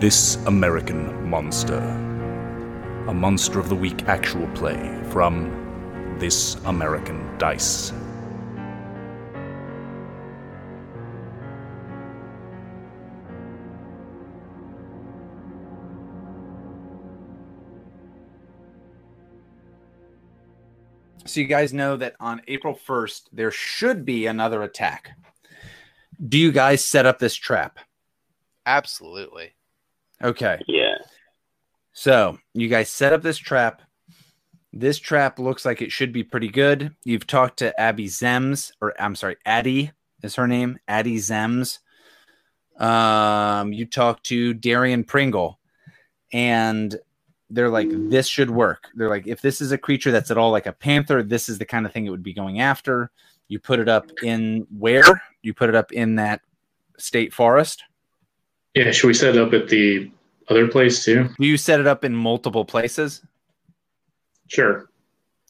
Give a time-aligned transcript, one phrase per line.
[0.00, 1.80] This American Monster.
[3.08, 7.92] A Monster of the Week actual play from This American Dice.
[21.24, 25.10] So you guys know that on April 1st, there should be another attack.
[26.24, 27.80] Do you guys set up this trap?
[28.64, 29.54] Absolutely.
[30.22, 30.58] Okay.
[30.66, 30.94] Yeah.
[31.92, 33.82] So you guys set up this trap.
[34.72, 36.94] This trap looks like it should be pretty good.
[37.04, 39.92] You've talked to Abby Zems, or I'm sorry, Addie
[40.22, 40.78] is her name.
[40.86, 41.78] Addie Zems.
[42.78, 45.58] Um, you talked to Darian Pringle,
[46.32, 46.94] and
[47.50, 48.84] they're like, this should work.
[48.94, 51.58] They're like, if this is a creature that's at all like a panther, this is
[51.58, 53.10] the kind of thing it would be going after.
[53.48, 55.22] You put it up in where?
[55.42, 56.42] You put it up in that
[56.98, 57.82] state forest.
[58.78, 60.08] Yeah, should we set it up at the
[60.48, 61.28] other place too?
[61.36, 63.22] You set it up in multiple places?
[64.46, 64.88] Sure.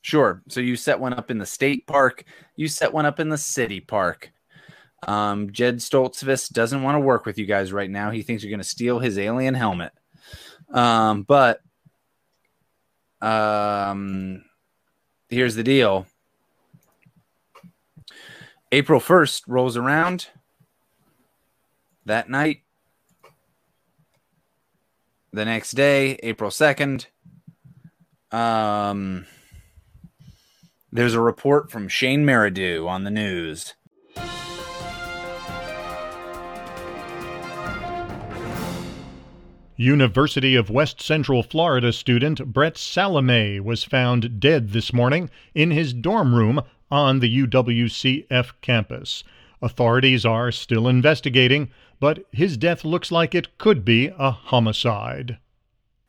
[0.00, 0.42] Sure.
[0.48, 2.24] So you set one up in the state park.
[2.56, 4.32] You set one up in the city park.
[5.06, 8.10] Um, Jed Stoltzfus doesn't want to work with you guys right now.
[8.10, 9.92] He thinks you're going to steal his alien helmet.
[10.72, 11.60] Um, but
[13.20, 14.42] um,
[15.28, 16.06] here's the deal.
[18.72, 20.28] April 1st rolls around.
[22.06, 22.62] That night,
[25.32, 27.06] the next day, April 2nd,
[28.30, 29.26] um,
[30.90, 33.74] there's a report from Shane Meridew on the news.
[39.76, 45.94] University of West Central Florida student Brett Salome was found dead this morning in his
[45.94, 49.22] dorm room on the UWCF campus.
[49.62, 55.38] Authorities are still investigating, but his death looks like it could be a homicide.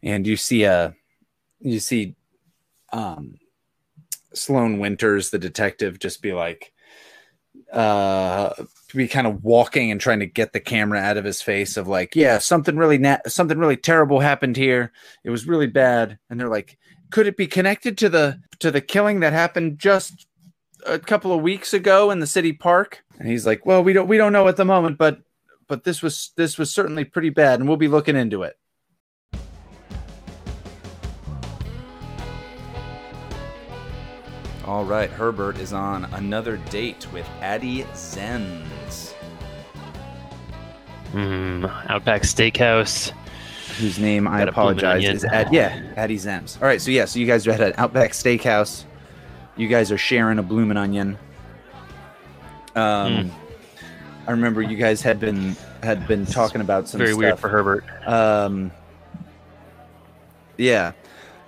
[0.01, 0.95] And you see a
[1.59, 2.15] you see
[2.93, 3.35] um
[4.33, 6.71] Sloan Winters, the detective, just be like
[7.73, 8.53] uh
[8.95, 11.87] be kind of walking and trying to get the camera out of his face of
[11.87, 14.91] like, yeah, something really na- something really terrible happened here.
[15.23, 16.17] It was really bad.
[16.29, 16.77] And they're like,
[17.11, 20.27] could it be connected to the to the killing that happened just
[20.85, 23.03] a couple of weeks ago in the city park?
[23.19, 25.21] And he's like, well, we don't we don't know at the moment, but
[25.69, 28.57] but this was this was certainly pretty bad, and we'll be looking into it.
[34.65, 39.13] All right, Herbert is on another date with Addie Zenz,
[41.11, 41.65] Hmm.
[41.87, 43.11] Outback Steakhouse.
[43.79, 46.61] whose name I Got a bloomin' apologize is Ad, yeah, Addie Zenz.
[46.61, 48.83] All right, so yeah, so you guys are at an Outback Steakhouse.
[49.55, 51.17] You guys are sharing a bloomin' onion.
[52.75, 53.31] Um,
[54.29, 57.83] I remember you guys had been had been talking about some Very weird for Herbert.
[58.05, 58.69] Um,
[60.55, 60.91] yeah.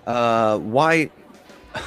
[0.08, 1.12] Uh, why?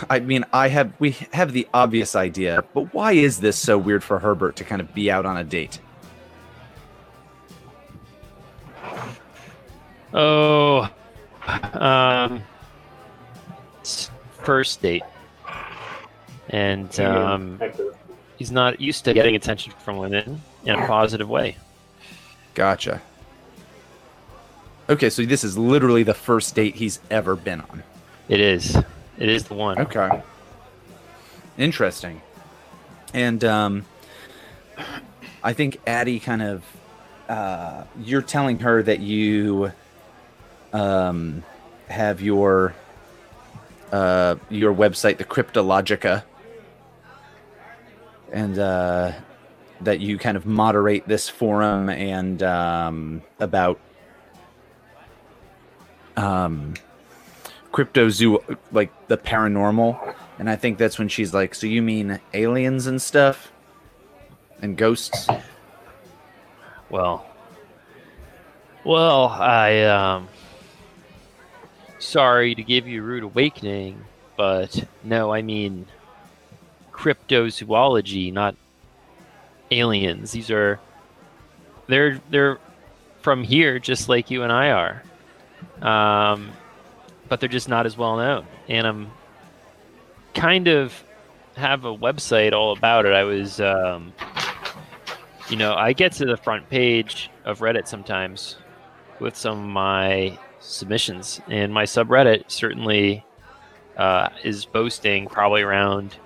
[0.09, 4.05] I mean, I have we have the obvious idea, but why is this so weird
[4.05, 5.81] for Herbert to kind of be out on a date?
[10.13, 10.89] Oh,
[11.73, 12.41] um,
[14.45, 15.03] first date,
[16.51, 17.61] and um,
[18.37, 21.57] he's not used to getting attention from women in a positive way.
[22.55, 23.03] Gotcha.
[24.89, 27.83] Okay, so this is literally the first date he's ever been on.
[28.29, 28.77] It is.
[29.19, 29.79] It is the one.
[29.79, 30.23] Okay.
[31.57, 32.21] Interesting.
[33.13, 33.87] And um,
[35.43, 36.65] I think Addie kind of,
[37.29, 39.73] uh, you're telling her that you
[40.73, 41.43] um,
[41.89, 42.75] have your
[43.93, 46.25] uh, your website, the Cryptologica,
[48.33, 49.13] and uh,
[49.81, 53.79] that you kind of moderate this forum and um, about
[56.17, 56.75] um,
[58.73, 60.15] like the paranormal.
[60.39, 63.53] And i think that's when she's like so you mean aliens and stuff?
[64.63, 65.29] And ghosts?
[66.89, 67.27] Well,
[68.85, 70.29] well, I um,
[71.99, 74.05] sorry to give you rude awakening,
[74.37, 75.87] but no, I mean
[76.93, 78.55] cryptozoology, not
[79.81, 80.33] aliens.
[80.33, 80.81] These are
[81.87, 82.59] they're they're
[83.23, 85.03] from here, just like you and I are,
[85.83, 86.53] um,
[87.29, 88.47] but they're just not as well known.
[88.69, 89.11] And I'm
[90.35, 91.05] kind of
[91.57, 93.13] have a website all about it.
[93.13, 93.61] I was.
[93.61, 94.13] Um,
[95.51, 98.57] you know, I get to the front page of Reddit sometimes
[99.21, 103.25] with some of my submissions, and my subreddit certainly
[103.97, 106.17] uh, is boasting probably around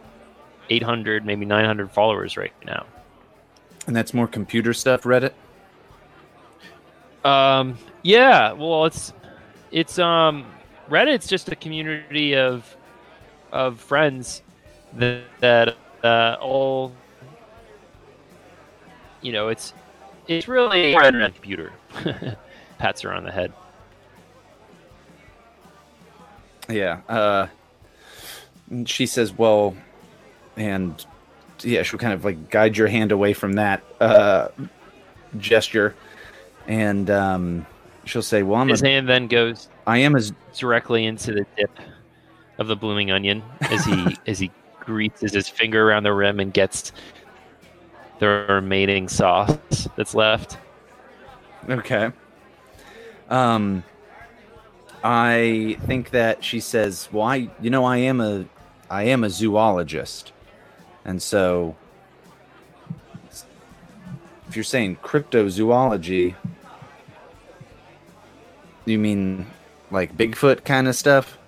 [0.71, 2.87] 800, maybe 900 followers right now.
[3.89, 5.33] And that's more computer stuff reddit
[7.25, 9.13] Um, yeah, well, it's
[9.73, 10.47] it's um
[10.89, 12.77] Reddit's just a community of
[13.51, 14.43] of friends
[14.95, 16.93] that, that uh, all
[19.21, 19.49] you know.
[19.49, 19.75] It's
[20.29, 21.73] it's really a internet computer.
[22.79, 23.53] Pats her on the head.
[26.69, 27.01] Yeah.
[27.09, 27.49] Uh,
[28.85, 29.77] she says, "Well,"
[30.57, 31.05] and
[31.63, 34.49] yeah, she'll kind of like guide your hand away from that uh,
[35.39, 35.95] gesture,
[36.67, 37.67] and um,
[38.05, 41.47] she'll say, "Well, I'm His a, hand then goes I am as directly into the
[41.57, 41.71] dip
[42.59, 44.51] of the blooming onion as he as he
[44.81, 46.93] greases his finger around the rim and gets
[48.19, 50.59] the remaining sauce that's left.
[51.69, 52.11] okay."
[53.31, 53.85] Um,
[55.05, 58.47] I think that she says, "Well, I, you know, I am a,
[58.91, 60.33] I am a zoologist,
[61.09, 61.75] and so."
[64.49, 66.35] If you're saying cryptozoology,
[68.87, 69.47] you mean
[69.91, 71.39] like Bigfoot kind of stuff?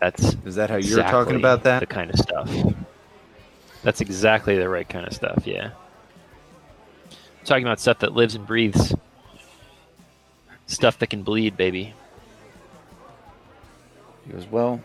[0.00, 1.80] That's Is that how you're exactly talking about that?
[1.80, 2.50] The kind of stuff.
[3.82, 5.46] That's exactly the right kind of stuff.
[5.46, 5.70] Yeah.
[7.44, 8.94] Talking about stuff that lives and breathes.
[10.66, 11.94] Stuff that can bleed, baby.
[14.26, 14.80] He goes, Well,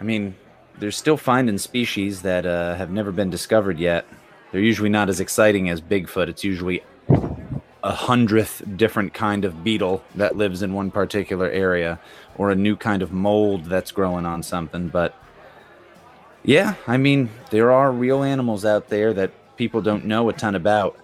[0.00, 0.34] I mean,
[0.78, 4.06] they're still finding species that uh, have never been discovered yet.
[4.52, 6.28] They're usually not as exciting as Bigfoot.
[6.28, 6.82] It's usually
[7.82, 12.00] a hundredth different kind of beetle that lives in one particular area
[12.36, 14.88] or a new kind of mold that's growing on something.
[14.88, 15.14] But
[16.42, 20.54] yeah, I mean, there are real animals out there that people don't know a ton
[20.54, 20.98] about.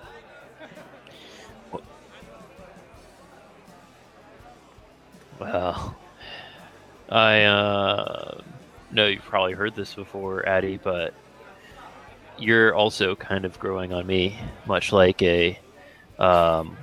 [5.39, 5.97] Well,
[7.09, 8.41] I uh,
[8.93, 11.15] know you've probably heard this before, Addie, but
[12.39, 15.59] you're also kind of growing on me, much like a,
[16.19, 16.77] um,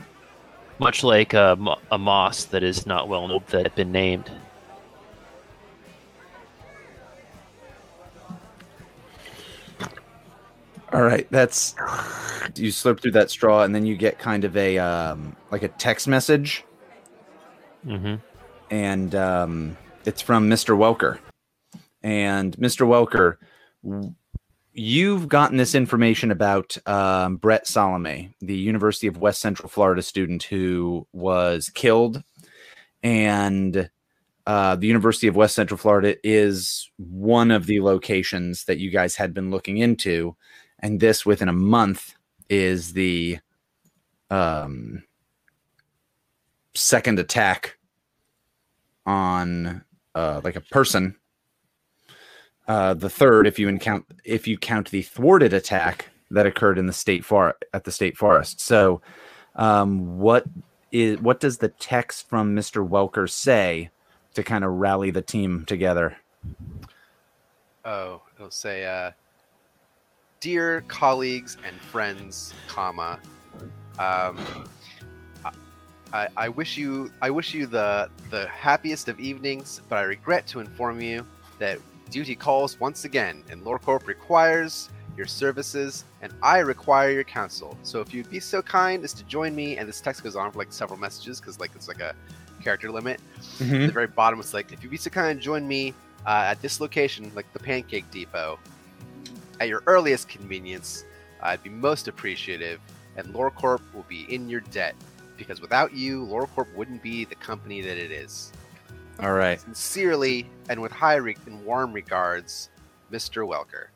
[0.79, 1.57] much like a,
[1.91, 4.29] a moss that is not well known that had been named.
[10.91, 11.75] All right, that's
[12.55, 15.67] you slurp through that straw, and then you get kind of a um, like a
[15.67, 16.63] text message,
[17.85, 18.15] Mm-hmm.
[18.71, 20.75] and um, it's from Mr.
[20.75, 21.19] Welker.
[22.01, 22.87] And Mr.
[22.87, 23.37] Welker,
[24.73, 30.43] you've gotten this information about um, Brett Salome, the University of West Central Florida student
[30.43, 32.23] who was killed,
[33.03, 33.89] and
[34.47, 39.15] uh, the University of West Central Florida is one of the locations that you guys
[39.15, 40.35] had been looking into,
[40.79, 42.15] and this within a month
[42.49, 43.39] is the
[44.29, 45.03] um,
[46.73, 47.77] second attack
[49.05, 49.83] on
[50.15, 51.15] uh, like a person.
[52.69, 56.85] Uh, the third, if you count if you count the thwarted attack that occurred in
[56.85, 58.61] the state for at the state forest.
[58.61, 59.01] So,
[59.55, 60.45] um, what
[60.91, 63.89] is what does the text from Mister Welker say
[64.35, 66.17] to kind of rally the team together?
[67.85, 69.13] Oh, it'll say, uh,
[70.39, 73.19] "Dear colleagues and friends, comma,
[73.97, 74.37] um,
[76.13, 80.45] I, I wish you I wish you the the happiest of evenings, but I regret
[80.47, 81.25] to inform you
[81.57, 81.79] that
[82.09, 87.77] duty calls once again, and LoreCorp requires your services, and I require your counsel.
[87.83, 90.51] So if you'd be so kind as to join me, and this text goes on
[90.51, 92.15] for like several messages because like it's like a
[92.63, 93.19] character limit.
[93.83, 95.93] At the very bottom, it's like, if you'd be so kind, to join me
[96.25, 98.59] uh, at this location, like the Pancake Depot,
[99.59, 101.05] at your earliest convenience.
[101.41, 102.79] I'd be most appreciative,
[103.15, 104.95] and LoreCorp will be in your debt
[105.37, 108.51] because without you, LoreCorp wouldn't be the company that it is.
[109.23, 109.59] All right.
[109.59, 112.69] Sincerely and with high re- and warm regards,
[113.11, 113.47] Mr.
[113.47, 113.87] Welker.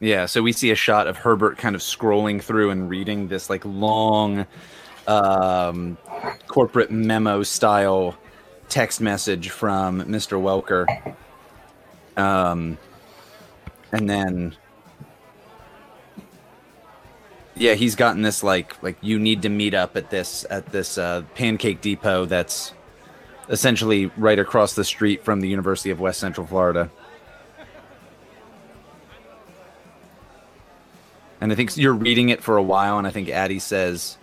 [0.00, 3.48] Yeah, so we see a shot of Herbert kind of scrolling through and reading this
[3.48, 4.46] like long
[5.06, 5.96] um,
[6.46, 8.16] corporate memo style
[8.68, 10.40] text message from Mr.
[10.40, 11.14] Welker.
[12.16, 12.78] Um,
[13.92, 14.56] and then
[17.56, 20.98] yeah, he's gotten this like like you need to meet up at this at this
[20.98, 22.72] uh, Pancake Depot that's
[23.48, 26.90] essentially right across the street from the University of West Central Florida.
[31.40, 34.16] And I think you're reading it for a while, and I think Addie says,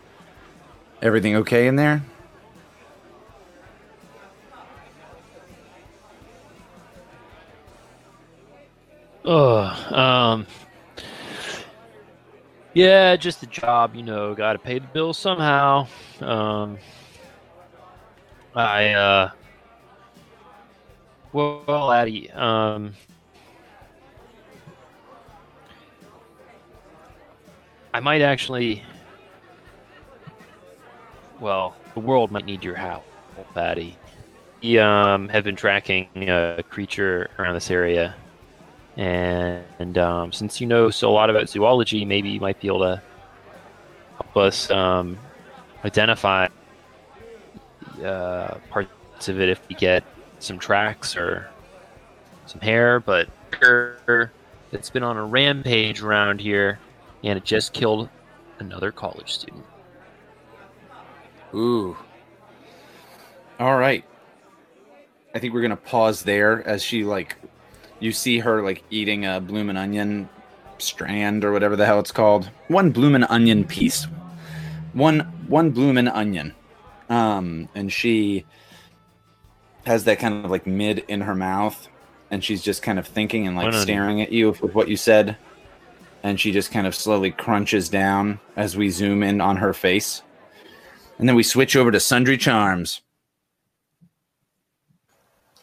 [1.02, 2.02] "Everything okay in there?"
[9.24, 9.94] Ugh.
[9.94, 10.48] Um.
[12.74, 14.34] Yeah, just a job, you know.
[14.34, 15.88] Got to pay the bills somehow.
[16.22, 16.78] Um.
[18.56, 19.32] I uh.
[21.34, 22.30] Well, Addie.
[22.32, 22.94] Um.
[27.94, 28.84] I might actually
[31.42, 33.04] well, the world might need your help,
[33.54, 33.98] Patty.
[34.62, 38.16] We um, have been tracking a creature around this area,
[38.96, 42.68] and, and um, since you know so a lot about zoology, maybe you might be
[42.68, 43.02] able to
[44.14, 45.18] help us um,
[45.84, 46.48] identify
[48.04, 50.04] uh, parts of it if we get
[50.40, 51.50] some tracks or
[52.46, 53.00] some hair.
[53.00, 53.30] But
[54.72, 56.80] it's been on a rampage around here,
[57.24, 58.10] and it just killed
[58.60, 59.66] another college student.
[61.54, 61.98] Ooh.
[63.60, 64.04] All right.
[65.34, 67.36] I think we're gonna pause there as she like,
[68.00, 70.30] you see her like eating a bloomin' onion
[70.78, 72.50] strand or whatever the hell it's called.
[72.68, 74.06] One bloomin' onion piece.
[74.94, 76.54] One one bloomin' onion.
[77.12, 78.46] Um, and she
[79.86, 81.88] has that kind of like mid in her mouth,
[82.32, 83.84] and she's just kind of thinking and like One onion.
[83.84, 85.36] staring at you with what you said.
[86.24, 90.22] And she just kind of slowly crunches down as we zoom in on her face.
[91.18, 93.02] And then we switch over to Sundry Charms.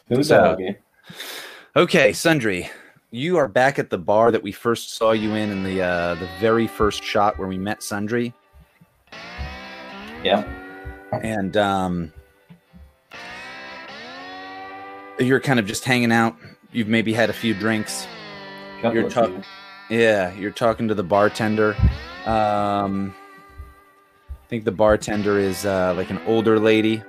[0.09, 0.75] Who's So- doggy?
[1.75, 2.69] Okay, Sundry,
[3.09, 6.15] you are back at the bar that we first saw you in in the uh,
[6.15, 8.33] the very first shot where we met Sundry,
[10.23, 10.43] Yeah.
[11.11, 12.13] And um,
[15.19, 16.35] you're kind of just hanging out.
[16.71, 18.07] You've maybe had a few drinks.
[18.81, 19.43] Couple You're of talk- few.
[19.97, 21.75] Yeah, you're talking to the bartender.
[22.25, 23.15] Um,
[24.29, 27.01] I think the bartender is uh, like an older lady.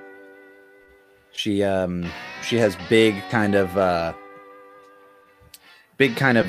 [1.32, 2.10] She um,
[2.42, 4.14] she has big kind of uh,
[5.98, 6.46] big kind of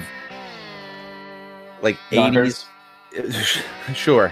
[1.81, 2.65] like eighties.
[3.93, 4.31] sure.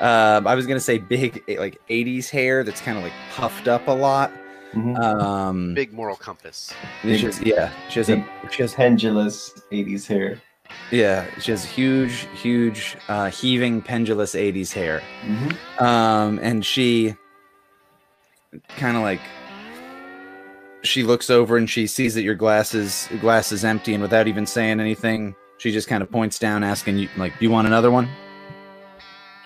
[0.00, 3.88] Um, I was gonna say big like eighties hair that's kind of like puffed up
[3.88, 4.30] a lot.
[4.74, 4.98] Mhm.
[5.00, 6.74] Um, Big moral compass.
[7.02, 10.40] she has- yeah, she has a she has Pendulous 80s hair.
[10.90, 15.84] Yeah, she has huge, huge, uh, heaving, pendulous '80s hair, Mm-hmm.
[15.84, 17.14] um, and she
[18.76, 19.20] kind of like
[20.82, 24.28] she looks over and she sees that your glass is glass is empty, and without
[24.28, 27.66] even saying anything, she just kind of points down, asking you like, "Do you want
[27.66, 28.08] another one?"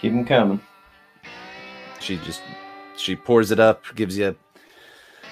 [0.00, 0.61] Keep them coming.
[2.00, 2.42] She just
[2.97, 4.35] she pours it up, gives you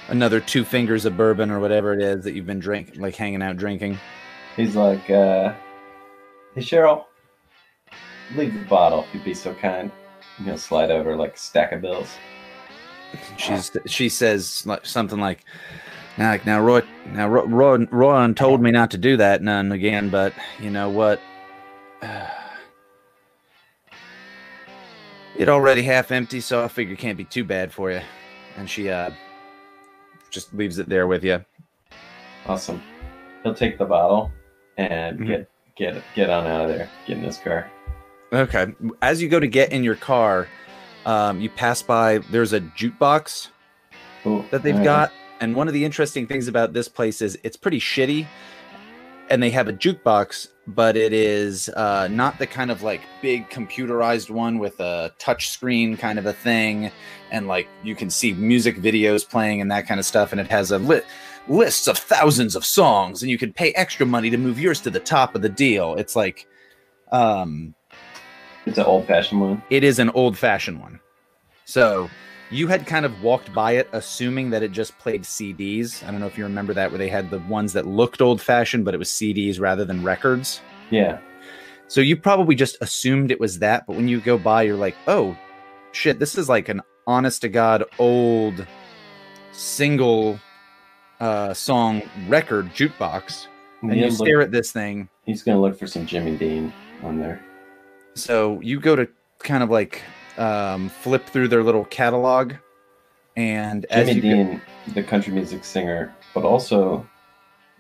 [0.09, 3.43] another two fingers of bourbon or whatever it is that you've been drinking, like hanging
[3.43, 3.99] out drinking.
[4.57, 5.55] He's like, uh,
[6.55, 7.05] hey, Cheryl,
[8.35, 9.91] leave the bottle if you'd be so kind.
[10.37, 12.09] And he'll slide over like a stack of bills.
[13.37, 15.45] She's she says like something like,
[16.19, 19.73] "Now, like, now, Roy, now, Roy, Roy, Roy told me not to do that none
[19.73, 21.21] again, but you know what?
[25.39, 28.01] It already half empty, so I figure it can't be too bad for you."
[28.57, 29.11] And she uh
[30.31, 31.43] just leaves it there with you.
[32.47, 32.83] Awesome.
[33.43, 34.31] He'll take the bottle
[34.77, 35.27] and Mhm.
[35.27, 36.89] get get get on out of there.
[37.07, 37.71] Get in his car.
[38.33, 38.67] Okay.
[39.01, 40.49] As you go to get in your car,
[41.07, 42.19] um, you pass by.
[42.19, 43.49] There's a jukebox
[44.23, 44.45] Cool.
[44.51, 45.13] that they've got.
[45.41, 48.27] And one of the interesting things about this place is it's pretty shitty.
[49.31, 53.51] And they have a jukebox, but it is uh, not the kind of like big
[53.51, 56.91] computerized one with a touch screen kind of a thing.
[57.31, 60.33] And like you can see music videos playing and that kind of stuff.
[60.33, 61.03] And it has a li-
[61.47, 64.91] lists of thousands of songs, and you can pay extra money to move yours to
[64.91, 65.95] the top of the deal.
[65.97, 66.47] It's like,
[67.13, 67.75] um,
[68.65, 69.63] It's an old fashioned one.
[69.69, 71.01] it is an old fashioned one.
[71.67, 72.09] So
[72.51, 76.03] you had kind of walked by it assuming that it just played CDs.
[76.07, 78.41] I don't know if you remember that, where they had the ones that looked old
[78.41, 80.61] fashioned, but it was CDs rather than records.
[80.91, 81.19] Yeah.
[81.89, 83.87] So you probably just assumed it was that.
[83.87, 85.37] But when you go by, you're like, oh,
[85.93, 88.67] shit, this is like an honest to God old
[89.53, 90.39] single
[91.21, 93.47] uh, song record jukebox.
[93.83, 95.09] And you look- stare at this thing.
[95.25, 97.45] he's gonna look for some Jimmy Dean on there.
[98.15, 100.03] So you go to kind of like
[100.39, 102.55] um, flip through their little catalog,
[103.37, 104.63] and as Jimmy you go- Dean,
[104.95, 107.07] the country music singer, but also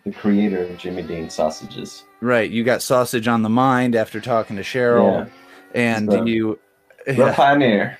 [0.04, 2.04] the creator of Jimmy Dean sausages.
[2.20, 5.30] right, you got sausage on the mind after talking to Cheryl,
[5.74, 6.58] and So- you,
[7.06, 7.98] The pioneer,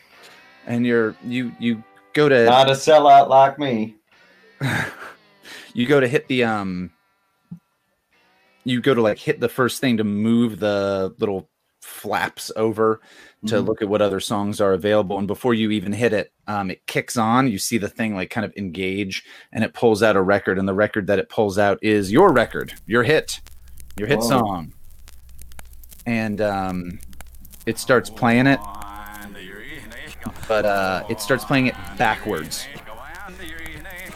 [0.66, 3.94] and you're you you go to not a sellout like me.
[5.72, 6.90] you go to hit the um
[8.64, 11.48] you go to like hit the first thing to move the little
[11.88, 13.00] flaps over
[13.46, 13.66] to Mhm.
[13.66, 16.86] look at what other songs are available and before you even hit it um it
[16.86, 20.20] kicks on you see the thing like kind of engage and it pulls out a
[20.22, 23.40] record and the record that it pulls out is your record your hit
[23.96, 24.28] your hit Whoa.
[24.28, 24.72] song
[26.06, 26.98] and um
[27.66, 28.60] it starts playing it
[30.48, 32.66] but uh it starts playing it backwards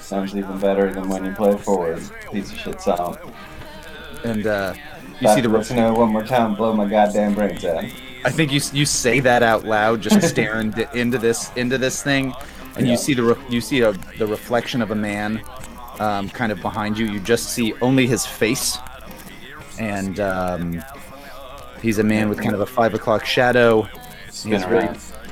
[0.01, 2.03] Sounds even better than when you play forward.
[2.31, 3.17] Piece of shit sound.
[4.25, 4.75] and uh
[5.23, 7.85] you see the listen to one more time, blow my goddamn brains out.
[8.25, 12.03] I think you you say that out loud, just staring d- into this into this
[12.03, 12.35] thing,
[12.77, 12.93] and Yeah.
[12.93, 15.43] you see the re- you see a, the reflection of a man,
[15.99, 17.07] um, kind of behind you.
[17.07, 18.79] You just see only his face,
[19.79, 20.83] and um,
[21.81, 23.83] he's a man with kind of a five o'clock shadow.
[24.45, 24.89] He has very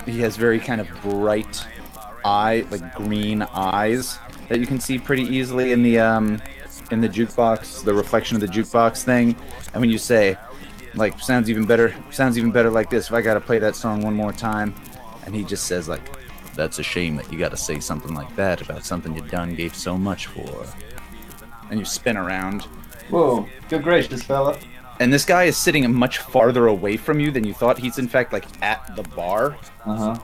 [0.07, 1.65] he has very kind of bright
[2.25, 4.19] eye, like green eyes
[4.49, 6.41] that you can see pretty easily in the um
[6.93, 9.37] in the jukebox, the reflection of the jukebox thing.
[9.73, 10.37] And when you say,
[10.95, 13.07] like, sounds even better, sounds even better like this.
[13.09, 14.75] If I gotta play that song one more time,
[15.27, 16.01] and he just says like,
[16.55, 19.75] that's a shame that you gotta say something like that about something you done gave
[19.75, 20.67] so much for.
[21.71, 22.63] And you spin around,
[23.11, 24.59] Whoa, good gracious, fella.
[24.99, 27.79] and this guy is sitting much farther away from you than you thought.
[27.79, 29.57] He's in fact like at the bar,
[29.87, 30.19] Uh huh.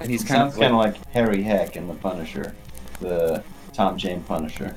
[0.00, 2.54] and he's kind Sounds of kind like, of like Harry Heck in The Punisher,
[3.00, 4.76] the Tom Jane Punisher.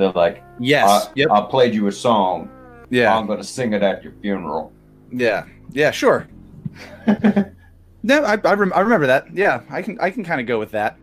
[0.00, 2.50] They're like, yes, I, yep, I played you a song.
[2.88, 3.14] yeah.
[3.14, 4.72] I'm gonna sing it at your funeral.
[5.12, 6.26] Yeah, yeah, sure.
[7.06, 9.34] no, I I, rem- I remember that.
[9.34, 10.96] Yeah, I can I can kind of go with that.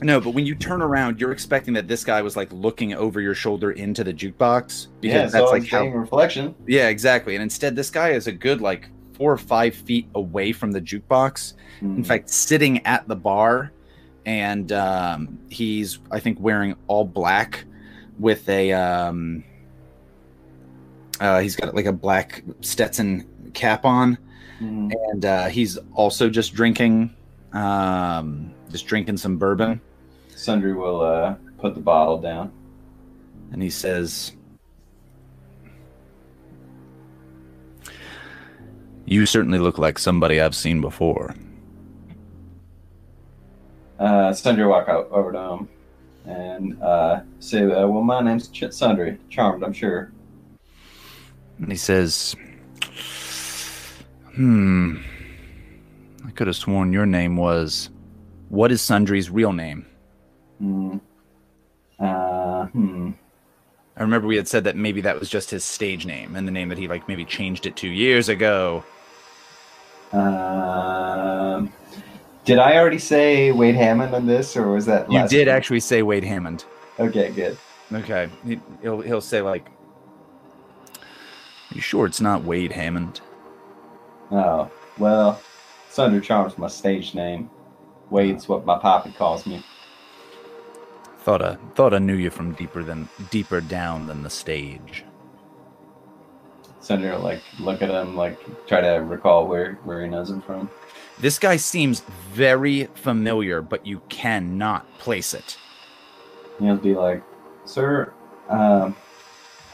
[0.00, 3.20] No, but when you turn around, you're expecting that this guy was like looking over
[3.20, 5.86] your shoulder into the jukebox because yeah, that's so like how.
[5.86, 6.54] reflection.
[6.66, 7.36] Yeah, exactly.
[7.36, 10.80] And instead, this guy is a good like four or five feet away from the
[10.80, 11.52] jukebox.
[11.80, 11.96] Hmm.
[11.96, 13.72] In fact, sitting at the bar,
[14.26, 17.64] and um, he's I think wearing all black
[18.18, 19.44] with a um,
[21.20, 24.18] uh, he's got like a black Stetson cap on,
[24.58, 24.90] Hmm.
[25.10, 27.14] and uh, he's also just drinking,
[27.52, 29.80] um, just drinking some bourbon.
[30.28, 32.52] Sundry will uh, put the bottle down.
[33.52, 34.32] And he says,
[39.06, 41.34] "You certainly look like somebody I've seen before."
[43.98, 45.68] Uh, Sundry walk out over to him
[46.26, 49.18] and uh, say, uh, "Well, my name's Ch- Sundry.
[49.28, 50.10] Charmed, I'm sure."
[51.58, 52.34] And he says,
[54.34, 54.96] "Hmm,
[56.26, 57.90] I could have sworn your name was.
[58.48, 59.86] What is Sundry's real name?"
[60.58, 60.98] Hmm.
[61.98, 63.10] Uh, hmm.
[63.96, 66.52] I remember we had said that maybe that was just his stage name and the
[66.52, 68.82] name that he like maybe changed it two years ago.
[70.12, 71.33] Um,
[72.44, 75.54] did I already say Wade Hammond on this, or was that You did week?
[75.54, 76.64] actually say Wade Hammond.
[76.98, 77.56] Okay, good.
[77.92, 79.66] Okay, he, he'll he'll say like,
[80.98, 83.20] "Are you sure it's not Wade Hammond?"
[84.30, 85.40] Oh well,
[85.90, 87.50] Sundry Charm's my stage name.
[88.10, 89.62] Wade's what my poppy calls me.
[91.20, 95.04] Thought I thought I knew you from deeper than deeper down than the stage.
[96.90, 100.68] Will like look at him, like try to recall where where he knows him from.
[101.18, 102.00] This guy seems
[102.32, 105.56] very familiar, but you cannot place it.
[106.58, 107.22] He'll be like,
[107.64, 108.12] "Sir,
[108.48, 108.94] um,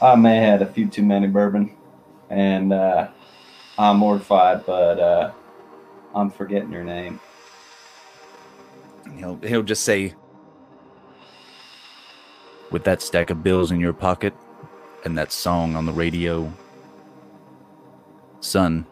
[0.01, 1.75] I may have had a few too many bourbon,
[2.29, 3.09] and uh,
[3.77, 5.31] I'm mortified, but uh,
[6.15, 7.19] I'm forgetting your name."
[9.05, 10.13] And He'll he'll just say,
[12.71, 14.33] "With that stack of bills in your pocket,
[15.03, 16.51] and that song on the radio,
[18.41, 18.85] son."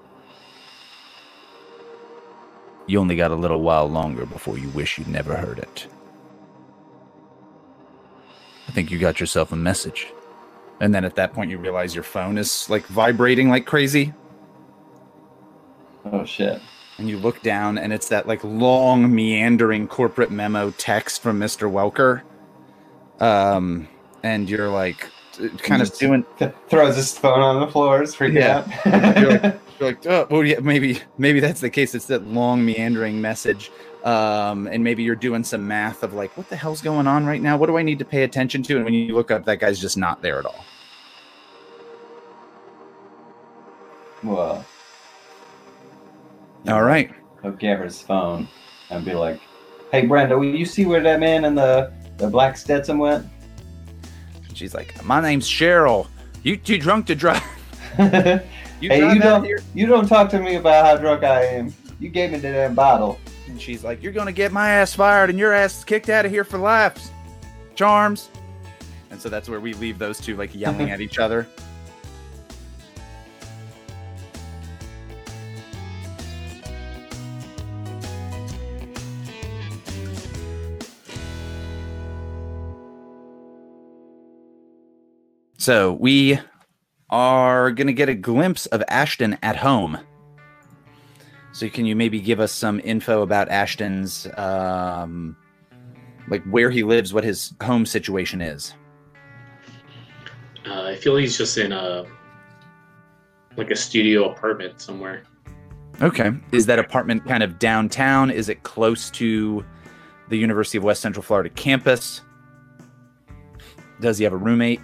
[2.87, 5.85] You only got a little while longer before you wish you'd never heard it.
[8.67, 10.07] I think you got yourself a message.
[10.79, 14.13] And then at that point, you realize your phone is like vibrating like crazy.
[16.05, 16.61] Oh shit!
[16.97, 21.69] And you look down, and it's that like long, meandering corporate memo text from Mr.
[21.69, 22.21] Welker.
[23.23, 23.87] Um,
[24.23, 25.09] and you're like,
[25.59, 28.65] kind of doing, th- throws his phone on the floor, is freaking Yeah.
[28.85, 29.17] out.
[29.21, 31.95] You're like- you're like, oh, well, yeah, maybe, maybe that's the case.
[31.95, 33.71] It's that long, meandering message.
[34.03, 37.41] Um, and maybe you're doing some math of like, what the hell's going on right
[37.41, 37.55] now?
[37.57, 38.75] What do I need to pay attention to?
[38.75, 40.63] And when you look up, that guy's just not there at all.
[44.23, 44.65] well,
[46.67, 47.11] All right.
[47.41, 48.47] her his phone
[48.89, 49.39] and be like,
[49.93, 53.25] "Hey, Brenda, will you see where that man in the the black Stetson went?"
[54.53, 56.07] She's like, my name's Cheryl.
[56.43, 57.43] You too drunk to drive.
[58.81, 59.59] You hey, you don't here.
[59.73, 61.73] you don't talk to me about how drunk I am.
[61.99, 63.19] You gave me the damn bottle.
[63.47, 66.31] And she's like, You're gonna get my ass fired and your ass kicked out of
[66.31, 67.09] here for life.
[67.75, 68.29] Charms.
[69.11, 71.47] And so that's where we leave those two like yelling at each other.
[85.69, 86.39] So we
[87.11, 89.99] are gonna get a glimpse of Ashton at home.
[91.51, 95.37] So can you maybe give us some info about Ashton's um
[96.27, 98.73] like where he lives, what his home situation is?
[100.65, 102.03] Uh, I feel he's just in a
[103.55, 105.21] like a studio apartment somewhere.
[106.01, 106.31] Okay.
[106.51, 108.31] Is that apartment kind of downtown?
[108.31, 109.63] Is it close to
[110.29, 112.21] the University of West Central Florida campus?
[114.01, 114.81] Does he have a roommate?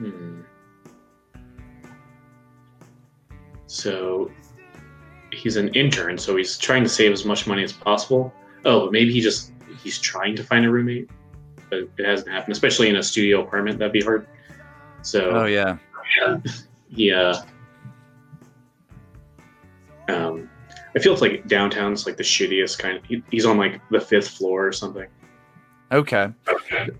[0.00, 0.40] Hmm.
[3.66, 4.30] So
[5.30, 8.32] he's an intern, so he's trying to save as much money as possible.
[8.64, 11.10] Oh, but maybe he just he's trying to find a roommate,
[11.68, 12.52] but it hasn't happened.
[12.52, 14.26] Especially in a studio apartment, that'd be hard.
[15.02, 15.76] So Oh yeah.
[16.88, 17.42] yeah, uh,
[20.08, 20.50] um,
[20.96, 22.96] I feel it's like downtown's like the shittiest kind.
[22.96, 25.06] Of, he, he's on like the fifth floor or something.
[25.92, 26.28] Okay.
[26.48, 26.90] Okay.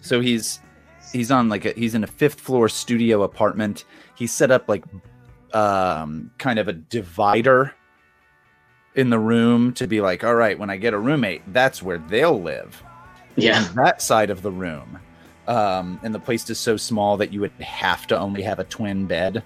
[0.00, 0.60] So he's
[1.16, 3.84] he's on like a he's in a fifth floor studio apartment.
[4.14, 4.84] He set up like
[5.52, 7.74] um kind of a divider
[8.94, 11.98] in the room to be like, all right, when I get a roommate, that's where
[11.98, 12.82] they'll live.
[13.36, 14.98] Yeah, that side of the room.
[15.46, 18.64] Um, and the place is so small that you would have to only have a
[18.64, 19.42] twin bed.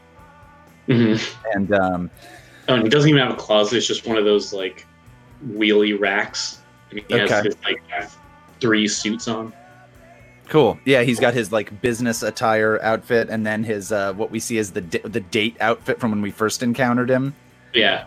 [0.86, 1.16] hmm
[1.52, 2.10] And um,
[2.68, 3.78] Oh, and he doesn't even have a closet.
[3.78, 4.86] It's just one of those like
[5.48, 6.60] wheelie racks.
[6.90, 7.82] And he has his like
[8.60, 9.52] three suits on.
[10.50, 10.78] Cool.
[10.84, 14.58] Yeah, he's got his like business attire outfit, and then his uh, what we see
[14.58, 17.34] is the d- the date outfit from when we first encountered him.
[17.72, 18.04] Yeah,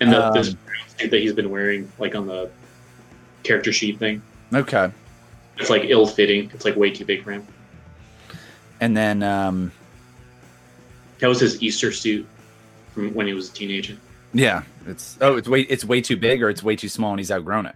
[0.00, 0.58] and the, this Um,
[0.98, 2.50] suit that he's been wearing, like on the
[3.42, 4.22] character sheet thing,
[4.54, 4.90] Okay.
[5.58, 6.50] it's like ill-fitting.
[6.54, 7.46] It's like way too big for him.
[8.80, 9.72] And then um,
[11.20, 12.26] That was his Easter suit
[12.92, 13.96] from when he was a teenager.
[14.34, 17.20] yeah, it's oh, it's way it's way too big, or it's way too small, and
[17.20, 17.74] he's outgrown it.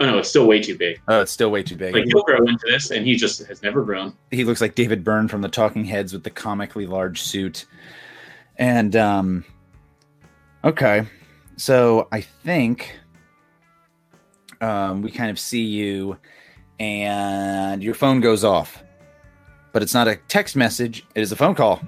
[0.00, 0.98] Oh no, it's still way too big.
[1.08, 1.94] Oh, it's still way too big.
[1.94, 4.14] Like he'll grow into this, and he just has never grown.
[4.30, 7.66] he looks like David Byrne from the Talking Heads with the comically large suit.
[8.56, 9.44] And um
[10.64, 11.06] okay.
[11.56, 12.98] So I think
[14.62, 16.16] um we kind of see you
[16.78, 18.82] and your phone goes off.
[19.72, 21.82] But it's not a text message, it is a phone call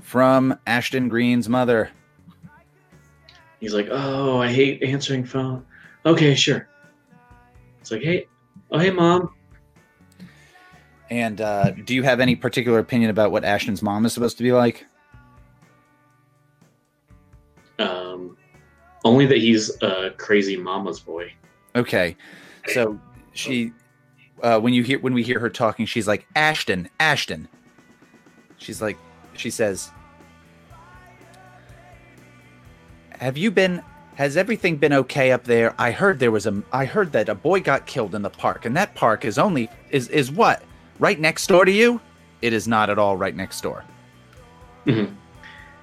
[0.00, 1.90] from Ashton Green's mother.
[3.58, 5.66] He's like, "Oh, I hate answering phone."
[6.06, 6.66] Okay, sure.
[7.90, 8.28] It's like, "Hey,
[8.70, 9.34] oh hey, mom."
[11.10, 14.44] And uh do you have any particular opinion about what Ashton's mom is supposed to
[14.44, 14.86] be like?
[17.80, 18.36] Um,
[19.04, 21.32] only that he's a crazy mama's boy.
[21.74, 22.16] Okay.
[22.68, 23.00] So
[23.32, 23.72] she
[24.40, 27.48] uh when you hear when we hear her talking, she's like, Ashton, Ashton.
[28.58, 28.98] She's like
[29.34, 29.90] she says
[33.18, 33.82] Have you been
[34.20, 35.74] has everything been okay up there?
[35.78, 38.66] I heard there was a I heard that a boy got killed in the park,
[38.66, 40.62] and that park is only is is what?
[40.98, 42.02] Right next door to you?
[42.42, 43.82] It is not at all right next door.
[44.84, 45.14] Mhm.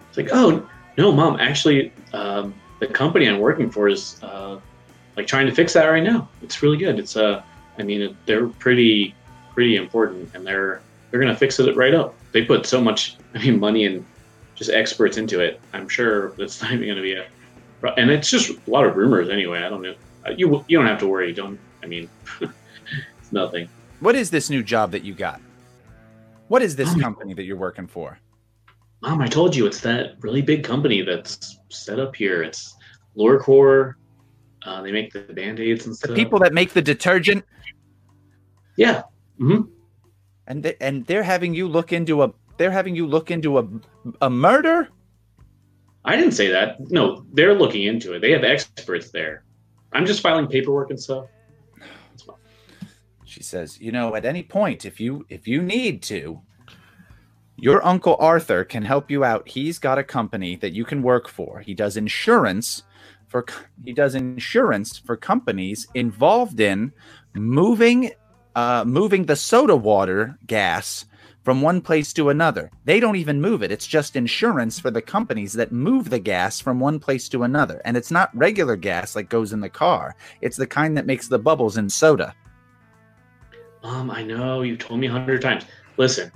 [0.08, 0.70] It's like, oh
[1.00, 1.40] no, mom.
[1.40, 4.60] Actually, um, the company I'm working for is uh,
[5.16, 6.30] like trying to fix that right now.
[6.44, 7.00] It's really good.
[7.00, 7.42] It's uh,
[7.80, 9.16] I mean, they're pretty
[9.56, 12.14] pretty important, and they're they're gonna fix it right up.
[12.34, 14.06] They put so much, I mean, money and
[14.54, 15.60] just experts into it.
[15.74, 17.26] I'm sure that's not even gonna be a,
[17.98, 19.60] and it's just a lot of rumors anyway.
[19.60, 19.96] I don't know.
[20.26, 21.34] Uh, You you don't have to worry.
[21.34, 21.60] Don't.
[21.84, 22.10] I mean,
[22.42, 23.70] it's nothing.
[24.00, 25.42] What is this new job that you got?
[26.48, 28.20] What is this Um, company that you're working for?
[29.02, 32.42] Mom, I told you it's that really big company that's set up here.
[32.42, 32.76] It's
[33.16, 33.94] LoreCorp.
[34.66, 36.10] Uh, they make the band aids and stuff.
[36.10, 37.44] The people that make the detergent
[38.76, 39.04] yeah.
[39.38, 39.62] hmm
[40.48, 43.68] and they, and they're having you look into a they're having you look into a
[44.22, 44.90] a murder
[46.08, 46.80] I didn't say that.
[46.90, 48.22] No, they're looking into it.
[48.22, 49.44] They have experts there.
[49.92, 51.26] I'm just filing paperwork and stuff.
[53.26, 56.42] She says you know at any point if you if you need to
[57.58, 61.28] your uncle arthur can help you out he's got a company that you can work
[61.28, 62.84] for he does insurance
[63.28, 63.46] for
[63.84, 66.92] he does insurance for companies involved in
[67.36, 68.10] moving
[68.56, 71.06] uh moving the soda water gas
[71.48, 72.70] from one place to another.
[72.84, 73.72] They don't even move it.
[73.72, 77.82] It's just insurance for the companies that move the gas from one place to another.
[77.86, 80.14] And it's not regular gas like goes in the car.
[80.42, 82.36] It's the kind that makes the bubbles in soda.
[83.82, 85.64] Mom, I know you've told me a hundred times.
[85.96, 86.34] Listen,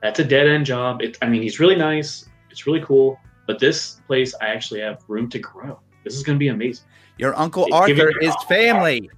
[0.00, 1.02] that's a dead end job.
[1.02, 2.28] It, I mean, he's really nice.
[2.48, 3.18] It's really cool.
[3.48, 5.80] But this place, I actually have room to grow.
[6.04, 6.86] This is going to be amazing.
[7.18, 9.10] Your uncle It's Arthur is family.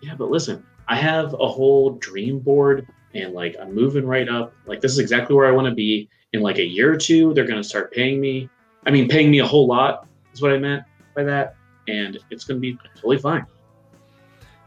[0.00, 4.52] Yeah, but listen, I have a whole dream board and like I'm moving right up.
[4.66, 6.08] Like this is exactly where I want to be.
[6.32, 8.48] In like a year or two, they're gonna start paying me.
[8.86, 11.56] I mean paying me a whole lot is what I meant by that.
[11.88, 13.44] And it's gonna be totally fine.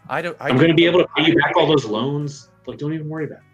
[0.09, 2.49] I don't I I'm gonna be able to pay you back all those loans.
[2.67, 3.52] Like don't even worry about it.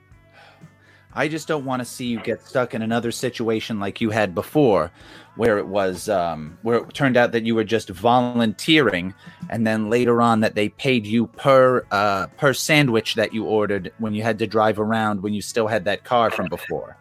[1.14, 4.36] I just don't want to see you get stuck in another situation like you had
[4.36, 4.92] before,
[5.36, 9.14] where it was um, where it turned out that you were just volunteering,
[9.50, 13.92] and then later on that they paid you per uh, per sandwich that you ordered
[13.98, 16.96] when you had to drive around when you still had that car from before.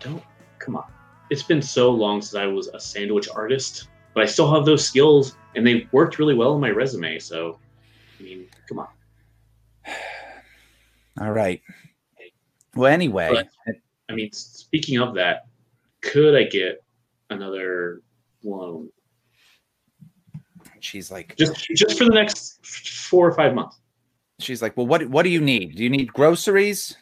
[0.00, 0.22] don't
[0.58, 0.90] come on.
[1.30, 4.86] It's been so long since I was a sandwich artist, but I still have those
[4.86, 7.18] skills, and they worked really well in my resume.
[7.18, 7.58] So,
[8.18, 8.88] I mean, come on.
[11.20, 11.62] All right.
[12.74, 13.30] Well, anyway,
[13.66, 13.76] But-
[14.08, 15.46] I mean, speaking of that,
[16.00, 16.84] could I get
[17.30, 18.02] another
[18.44, 18.88] loan
[20.80, 23.80] she's like, just just for the next four or five months?
[24.38, 25.76] she's like, well, what what do you need?
[25.76, 26.96] Do you need groceries?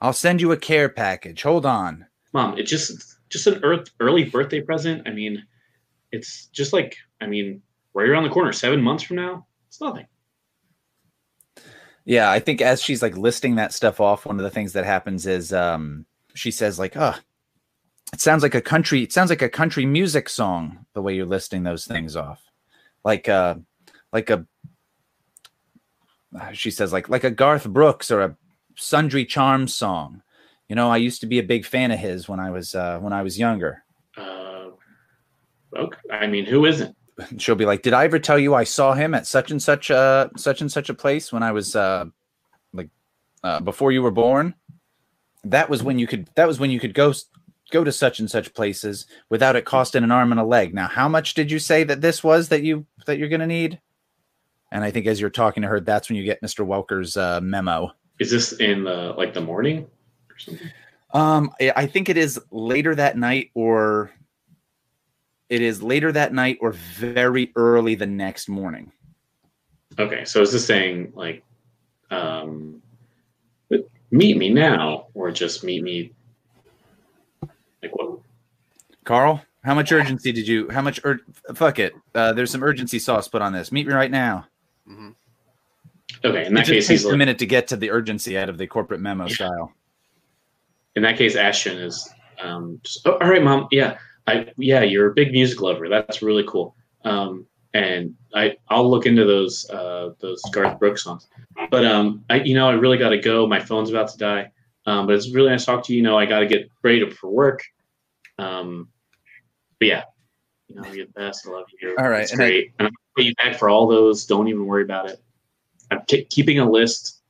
[0.00, 1.42] I'll send you a care package.
[1.42, 2.06] Hold on.
[2.32, 5.02] Mom, it's just just an earth early birthday present.
[5.06, 5.42] I mean,
[6.12, 7.62] it's just like I mean,
[7.94, 10.06] right around the corner, seven months from now, it's nothing.
[12.04, 14.84] Yeah, I think as she's like listing that stuff off, one of the things that
[14.84, 17.14] happens is um she says like, "Oh,
[18.12, 21.26] it sounds like a country it sounds like a country music song the way you're
[21.26, 22.42] listing those things off."
[23.04, 23.56] Like uh
[24.12, 24.46] like a
[26.38, 28.36] uh, she says like like a Garth Brooks or a
[28.76, 30.22] Sundry Charms song.
[30.68, 32.98] You know, I used to be a big fan of his when I was uh
[32.98, 33.82] when I was younger.
[34.16, 34.68] Uh,
[35.76, 35.98] okay.
[36.10, 36.96] I mean, who isn't?
[37.38, 39.90] She'll be like, "Did I ever tell you I saw him at such and such
[39.90, 42.06] a such and such a place when I was uh
[42.72, 42.88] like
[43.42, 44.54] uh, before you were born?"
[45.44, 47.12] That was when you could that was when you could go
[47.70, 50.74] go to such and such places without it costing an arm and a leg.
[50.74, 53.46] Now, how much did you say that this was that you that you're going to
[53.46, 53.80] need?
[54.72, 56.66] And I think as you're talking to her, that's when you get Mr.
[56.66, 57.92] Welker's uh, memo.
[58.18, 59.86] Is this in the like the morning
[60.30, 60.70] or something?
[61.12, 64.10] Um, I think it is later that night, or
[65.54, 68.90] it is later that night, or very early the next morning.
[69.96, 71.44] Okay, so is this saying like,
[72.10, 72.82] um,
[74.10, 76.12] meet me now, or just meet me?
[77.80, 78.18] Like what?
[79.04, 80.68] Carl, how much urgency did you?
[80.70, 80.98] How much?
[81.04, 81.20] Ur-
[81.54, 81.94] fuck it.
[82.16, 83.70] Uh, there's some urgency sauce put on this.
[83.70, 84.46] Meet me right now.
[84.86, 85.10] hmm
[86.24, 87.90] Okay, in It that just case, takes he's a like, minute to get to the
[87.90, 89.34] urgency out of the corporate memo Yeah.
[89.34, 89.72] style.
[90.96, 92.08] in that case, Ashton is
[92.42, 93.68] um, just, oh, all right, mom.
[93.70, 95.88] Yeah, I yeah, you're a big music lover.
[95.88, 96.74] That's really cool.
[97.04, 101.28] Um, and I I'll look into those uh, those Garth Brooks songs.
[101.70, 103.46] But um, I you know I really got to go.
[103.46, 104.50] My phone's about to die.
[104.86, 105.98] Um, but it's really nice to talk to you.
[105.98, 107.62] You know, I got to get ready for work.
[108.38, 108.88] Um,
[109.78, 110.02] but yeah,
[110.68, 111.46] you know, you're the best.
[111.46, 111.96] I love you.
[111.98, 112.72] All right, it's and I- great.
[112.78, 114.26] and I'm gonna pay you back for all those.
[114.26, 115.22] Don't even worry about it.
[115.90, 117.20] I'm ke- keeping a list.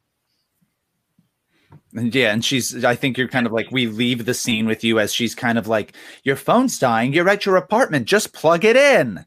[1.94, 2.84] Yeah, and she's.
[2.84, 5.58] I think you're kind of like we leave the scene with you as she's kind
[5.58, 7.12] of like your phone's dying.
[7.12, 8.06] You're at your apartment.
[8.06, 9.24] Just plug it in,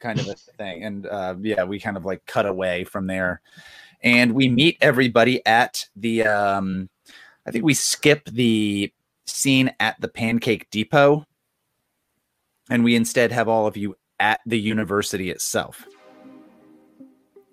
[0.00, 0.84] kind of a thing.
[0.84, 3.42] And uh, yeah, we kind of like cut away from there,
[4.02, 6.22] and we meet everybody at the.
[6.22, 6.88] Um,
[7.46, 8.90] I think we skip the
[9.26, 11.26] scene at the Pancake Depot,
[12.70, 15.86] and we instead have all of you at the university itself.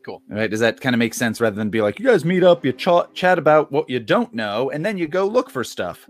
[0.05, 0.21] Cool.
[0.29, 0.51] All right.
[0.51, 2.71] Does that kind of make sense rather than be like, you guys meet up, you
[2.73, 6.07] ch- chat about what you don't know, and then you go look for stuff?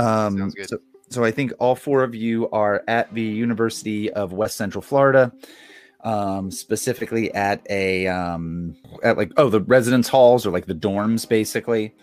[0.00, 0.68] Um, Sounds good.
[0.68, 4.82] So, so I think all four of you are at the University of West Central
[4.82, 5.32] Florida,
[6.02, 11.28] um, specifically at a um, at like oh the residence halls or like the dorms
[11.28, 11.94] basically,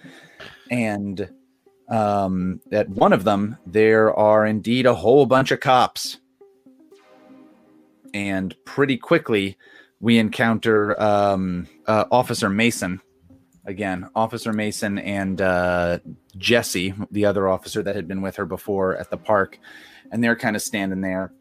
[0.72, 1.30] and
[1.90, 6.20] um, at one of them there are indeed a whole bunch of cops,
[8.14, 9.58] and pretty quickly
[10.04, 13.00] we encounter um, uh, Officer Mason
[13.64, 16.00] again, Officer Mason and uh,
[16.38, 19.58] Jesse, the other officer that had been with her before at the park,
[20.12, 21.32] and they're kind of standing there.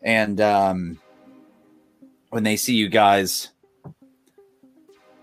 [0.00, 0.98] And um,
[2.30, 3.50] when they see you guys,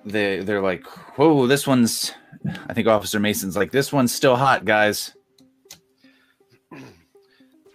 [0.06, 0.86] they they're like,
[1.18, 2.14] "Whoa, this one's."
[2.68, 5.16] I think Officer Mason's like, "This one's still hot, guys."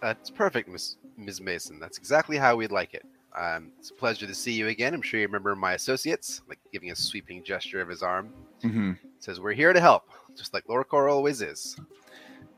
[0.00, 1.40] That's perfect, Miss Ms.
[1.40, 1.80] Mason.
[1.80, 3.04] That's exactly how we'd like it.
[3.38, 4.92] Um, it's a pleasure to see you again.
[4.94, 8.32] I'm sure you remember my associates, like giving a sweeping gesture of his arm.
[8.62, 8.92] Mm-hmm.
[9.20, 10.04] Says we're here to help,
[10.36, 11.76] just like Laura LoreCorp always is.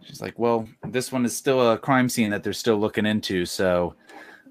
[0.02, 3.46] She's like, "Well, this one is still a crime scene that they're still looking into,
[3.46, 3.94] so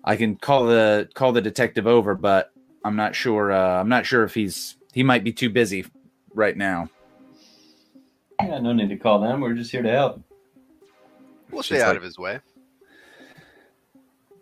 [0.03, 2.51] I can call the call the detective over, but
[2.85, 3.51] I'm not sure.
[3.51, 5.85] Uh, I'm not sure if he's he might be too busy
[6.33, 6.89] right now."
[8.41, 9.41] Yeah, no need to call them.
[9.41, 10.21] We're just here to help.
[11.51, 12.39] We'll She's stay out like- of his way.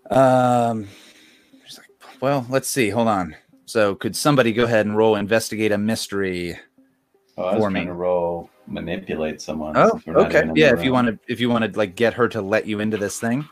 [0.10, 1.11] Um, she's like,
[2.22, 2.90] "Well, let's see.
[2.90, 3.36] Hold on.
[3.66, 6.58] So, could somebody go ahead and roll investigate a mystery?"
[7.38, 7.86] Oh, I was For me.
[7.86, 9.76] to roll manipulate someone.
[9.76, 10.50] Oh, since we're not okay.
[10.56, 12.80] Yeah, if you want to, if you want to like get her to let you
[12.80, 13.48] into this thing,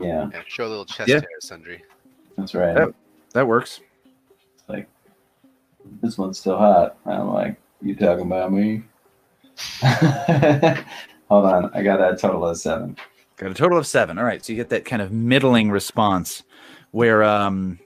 [0.00, 1.16] Yeah, Yeah, show a little chest Yeah.
[1.20, 1.82] hair, Sundry.
[2.36, 2.76] that's right.
[2.76, 2.92] Oh.
[3.32, 3.80] that works.
[4.54, 4.88] It's like
[6.00, 6.96] this one's still hot.
[7.06, 8.82] I'm like, you talking about me?
[11.28, 12.96] Hold on, I got a total of seven.
[13.36, 14.18] Got a total of seven.
[14.18, 16.42] All right, so you get that kind of middling response
[16.90, 17.78] where um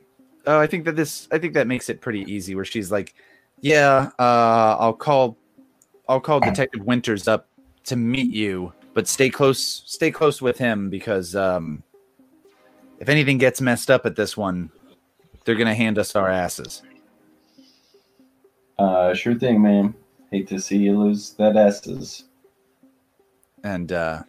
[0.47, 3.15] oh I think that this I think that makes it pretty easy where she's like,
[3.61, 5.37] Yeah, uh I'll call
[6.09, 7.49] I'll call Detective Winters up
[7.85, 9.83] to meet you, but stay close.
[9.87, 11.83] Stay close with him because um,
[13.01, 14.71] if anything gets messed up at this one,
[15.45, 16.83] they're gonna hand us our asses.
[18.79, 19.95] Uh, sure thing, man.
[20.31, 22.25] Hate to see you lose that asses.
[23.65, 24.23] And uh,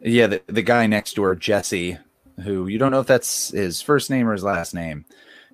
[0.00, 1.98] yeah, the the guy next door, Jesse,
[2.42, 5.04] who you don't know if that's his first name or his last name,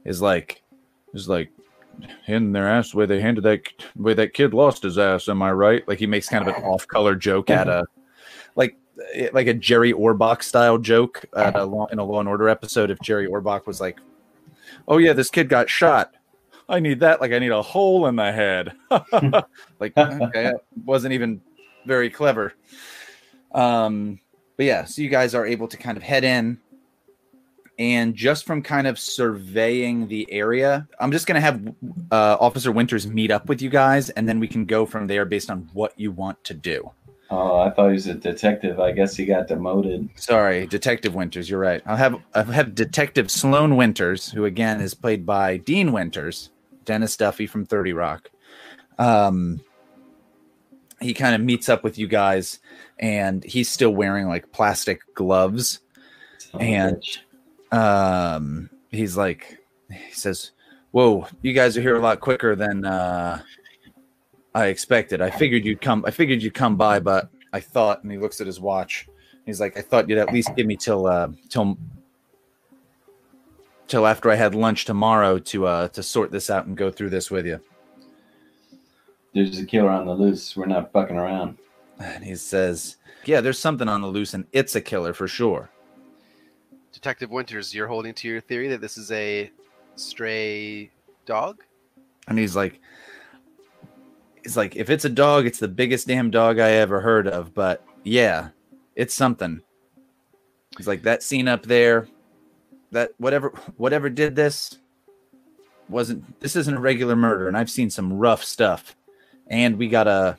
[0.04, 0.62] is like
[1.12, 1.50] is like
[2.26, 3.62] handing their ass the way they handed that
[3.96, 5.28] way that kid lost his ass.
[5.28, 5.86] Am I right?
[5.86, 7.84] Like he makes kind of an off color joke at a
[8.56, 8.76] like
[9.32, 12.90] like a Jerry Orbach style joke at a law, in a Law and Order episode.
[12.90, 13.98] If Jerry Orbach was like,
[14.88, 16.14] "Oh yeah, this kid got shot.
[16.68, 17.20] I need that.
[17.20, 18.72] Like I need a hole in the head."
[19.80, 20.52] like okay,
[20.84, 21.40] wasn't even
[21.86, 22.54] very clever.
[23.52, 24.20] Um,
[24.56, 26.58] but yeah, so you guys are able to kind of head in
[27.80, 31.66] and just from kind of surveying the area i'm just going to have
[32.12, 35.24] uh, officer winters meet up with you guys and then we can go from there
[35.24, 36.90] based on what you want to do
[37.32, 38.80] Oh, I thought he was a detective.
[38.80, 40.08] I guess he got demoted.
[40.16, 44.94] sorry detective winters you're right i'll have i'll have detective sloan winters who again is
[44.94, 46.50] played by dean winters
[46.84, 48.30] dennis duffy from 30 rock
[48.98, 49.60] um
[51.00, 52.58] he kind of meets up with you guys
[52.98, 55.80] and he's still wearing like plastic gloves
[56.58, 57.18] And- bitch.
[57.72, 59.59] Um he's like
[59.90, 60.50] he says
[60.90, 63.40] whoa you guys are here a lot quicker than uh
[64.54, 68.11] i expected i figured you'd come i figured you'd come by but i thought and
[68.11, 69.09] he looks at his watch
[69.46, 71.78] he's like i thought you'd at least give me till uh till
[73.87, 77.11] till after i had lunch tomorrow to uh to sort this out and go through
[77.11, 77.61] this with you
[79.33, 80.56] There's a killer on the loose.
[80.56, 81.56] We're not fucking around.
[82.00, 85.70] and he says yeah there's something on the loose and it's a killer for sure
[86.92, 89.50] Detective Winters, you're holding to your theory that this is a
[89.96, 90.90] stray
[91.24, 91.62] dog?
[92.29, 92.81] And he's like,
[94.42, 97.55] he's like, if it's a dog, it's the biggest damn dog I ever heard of.
[97.55, 98.48] But yeah,
[98.96, 99.61] it's something.
[100.76, 102.09] He's like that scene up there,
[102.92, 104.79] that whatever whatever did this
[105.88, 108.96] wasn't this isn't a regular murder, and I've seen some rough stuff.
[109.48, 110.38] And we got a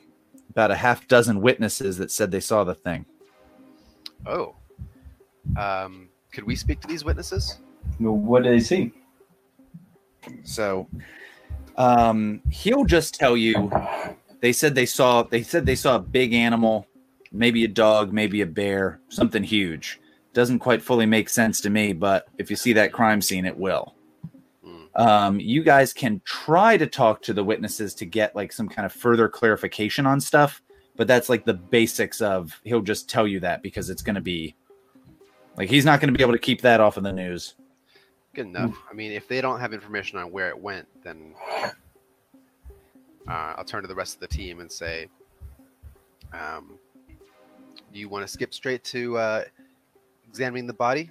[0.50, 3.06] about a half dozen witnesses that said they saw the thing.
[4.26, 4.54] Oh.
[5.56, 7.58] Um, could we speak to these witnesses?
[8.00, 8.92] Well, What did he see?
[10.44, 10.88] So
[11.76, 13.70] um he'll just tell you
[14.40, 16.86] they said they saw they said they saw a big animal,
[17.30, 20.00] maybe a dog, maybe a bear, something huge.
[20.32, 23.56] Doesn't quite fully make sense to me, but if you see that crime scene, it
[23.56, 23.94] will.
[24.94, 28.84] Um, you guys can try to talk to the witnesses to get like some kind
[28.84, 30.62] of further clarification on stuff,
[30.96, 34.20] but that's like the basics of he'll just tell you that because it's going to
[34.20, 34.54] be
[35.56, 37.54] like he's not going to be able to keep that off of the news.
[38.34, 38.74] Good enough.
[38.90, 41.72] I mean, if they don't have information on where it went, then uh,
[43.28, 45.08] I'll turn to the rest of the team and say,
[46.32, 46.78] um,
[47.92, 49.44] "Do you want to skip straight to uh,
[50.26, 51.10] examining the body?"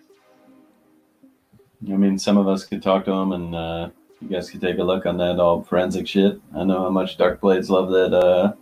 [1.87, 4.77] I mean, some of us could talk to him, and uh, you guys could take
[4.77, 6.39] a look on that old forensic shit.
[6.55, 8.53] I know how much Dark Blades love that uh,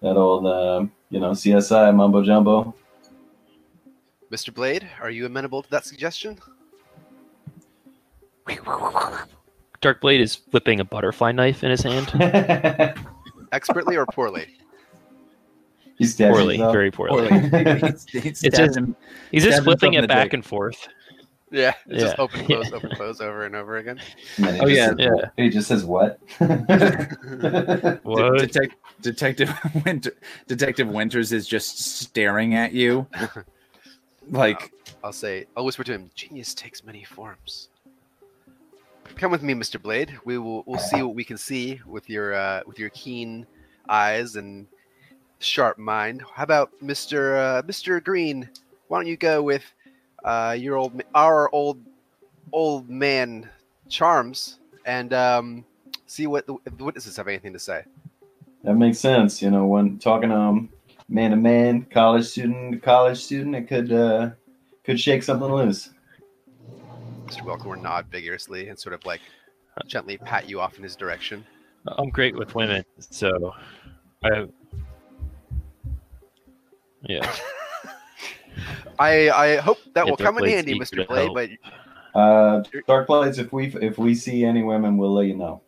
[0.00, 2.74] that old uh, you know CSI mumbo jumbo.
[4.34, 4.52] Mr.
[4.52, 6.36] Blade, are you amenable to that suggestion?
[9.80, 12.08] Dark Blade is flipping a butterfly knife in his hand.
[13.52, 14.46] Expertly or poorly?
[15.98, 16.72] He's stabbing poorly, himself.
[16.72, 17.28] very poorly.
[17.78, 18.96] He's- he's It's just- him-
[19.30, 20.32] He's just flipping it back dick.
[20.34, 20.88] and forth.
[21.52, 22.22] Yeah, it's just Yeah.
[22.24, 24.00] open close, open close over and over again.
[24.38, 25.28] And Oh, yeah, says- yeah.
[25.36, 26.18] He just says what?
[26.38, 26.66] What?
[28.40, 29.52] Detec- Detective
[29.86, 30.16] Winter-
[30.48, 33.06] Detective Winters is just staring at you,
[34.30, 37.68] like I'll say, I'll whisper to him, "Genius takes many forms."
[39.16, 39.80] Come with me, Mr.
[39.80, 40.18] Blade.
[40.24, 43.46] We will we'll see what we can see with your uh, with your keen
[43.88, 44.66] eyes and
[45.38, 46.22] sharp mind.
[46.34, 47.38] How about Mr.
[47.38, 48.02] Uh, Mr.
[48.02, 48.48] Green?
[48.88, 49.64] Why don't you go with
[50.24, 51.78] uh, your old our old
[52.52, 53.48] old man
[53.88, 55.64] Charms and um,
[56.06, 57.82] see what the, the witnesses have anything to say.
[58.62, 59.42] that makes sense.
[59.42, 60.70] You know, when talking to him
[61.08, 64.30] man to man, college student to college student, it could uh,
[64.84, 65.90] could shake something loose.
[67.26, 67.42] Mr.
[67.42, 69.20] Welker will nod vigorously and sort of like
[69.86, 71.44] gently pat you off in his direction.
[71.86, 73.54] I'm great with women, so
[74.24, 74.46] I.
[77.02, 77.30] Yeah,
[78.98, 80.96] I I hope that Yeah, will come in handy, Mr.
[80.96, 81.30] to Blade.
[81.34, 81.50] But
[82.18, 85.62] Uh, Dark Blades, if we if we see any women, we'll let you know.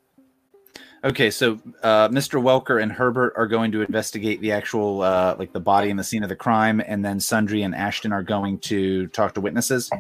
[1.07, 1.31] Okay.
[1.31, 2.43] So uh, Mr.
[2.43, 6.05] Welker and Herbert are going to investigate the actual uh, like the body and the
[6.05, 9.91] scene of the crime, and then Sundry and Ashton are going to talk to witnesses.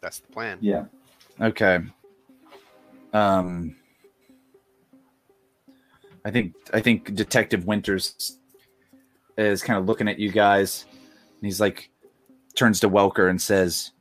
[0.00, 0.58] that's the plan.
[0.60, 0.84] Yeah.
[1.40, 1.80] Okay.
[3.12, 3.76] Um,
[6.24, 8.38] I think I think Detective Winters
[9.38, 11.90] is kind of looking at you guys, and he's like,
[12.56, 13.92] turns to Welker and says,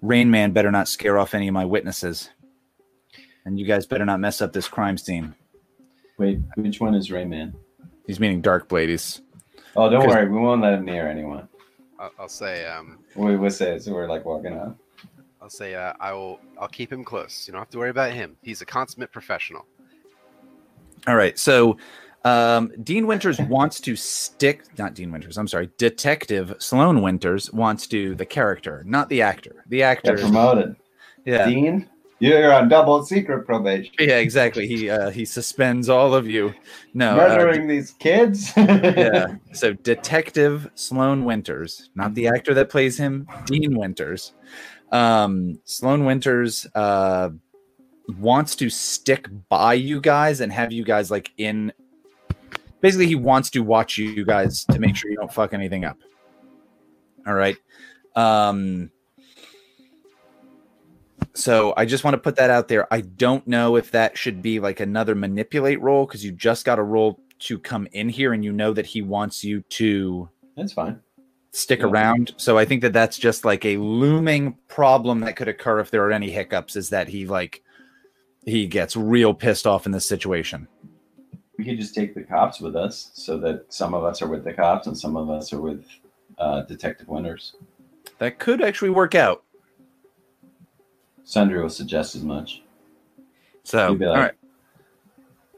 [0.00, 2.30] "Rain Man better not scare off any of my witnesses,
[3.44, 5.34] and you guys better not mess up this crime scene."
[6.18, 7.54] Wait, which one is Rain Man?
[8.06, 8.88] He's meaning Darkblade.
[8.88, 9.22] He's
[9.78, 11.48] Oh, don't worry, we won't let him near anyone.
[11.98, 14.76] I'll, I'll say, um, We will say so we're like walking up.
[15.42, 16.40] I'll say, uh, I will.
[16.58, 17.44] I'll keep him close.
[17.46, 18.36] You don't have to worry about him.
[18.42, 19.66] He's a consummate professional.
[21.06, 21.38] all right.
[21.38, 21.76] So,
[22.24, 24.64] um, Dean Winters wants to stick.
[24.78, 25.36] Not Dean Winters.
[25.36, 25.70] I'm sorry.
[25.76, 29.62] Detective Sloan Winters wants to the character, not the actor.
[29.68, 30.16] The actor.
[30.16, 30.76] Get promoted.
[31.26, 31.46] Yeah.
[31.46, 31.88] Dean,
[32.18, 33.94] you're on double secret probation.
[33.98, 34.66] Yeah, exactly.
[34.66, 36.54] He uh, he suspends all of you.
[36.94, 38.52] No, uh, Murdering these kids.
[38.56, 39.36] yeah.
[39.52, 44.32] So Detective Sloan Winters, not the actor that plays him, Dean Winters.
[44.92, 47.30] Um, Sloan Winters uh,
[48.18, 51.72] wants to stick by you guys and have you guys like in.
[52.80, 55.98] Basically, he wants to watch you guys to make sure you don't fuck anything up.
[57.26, 57.56] All right.
[58.14, 58.90] Um,
[61.36, 62.92] so I just want to put that out there.
[62.92, 66.78] I don't know if that should be like another manipulate roll because you just got
[66.78, 70.72] a roll to come in here and you know that he wants you to That's
[70.72, 71.00] fine.
[71.52, 71.86] stick Yeah.
[71.86, 72.32] around.
[72.38, 76.04] So I think that that's just like a looming problem that could occur if there
[76.04, 77.62] are any hiccups is that he like
[78.46, 80.68] he gets real pissed off in this situation.
[81.58, 84.44] We could just take the cops with us so that some of us are with
[84.44, 85.84] the cops and some of us are with
[86.38, 87.56] uh, Detective Winters.
[88.18, 89.42] That could actually work out.
[91.28, 92.62] Sundry will suggest as much
[93.64, 94.34] So You'd be all like- right.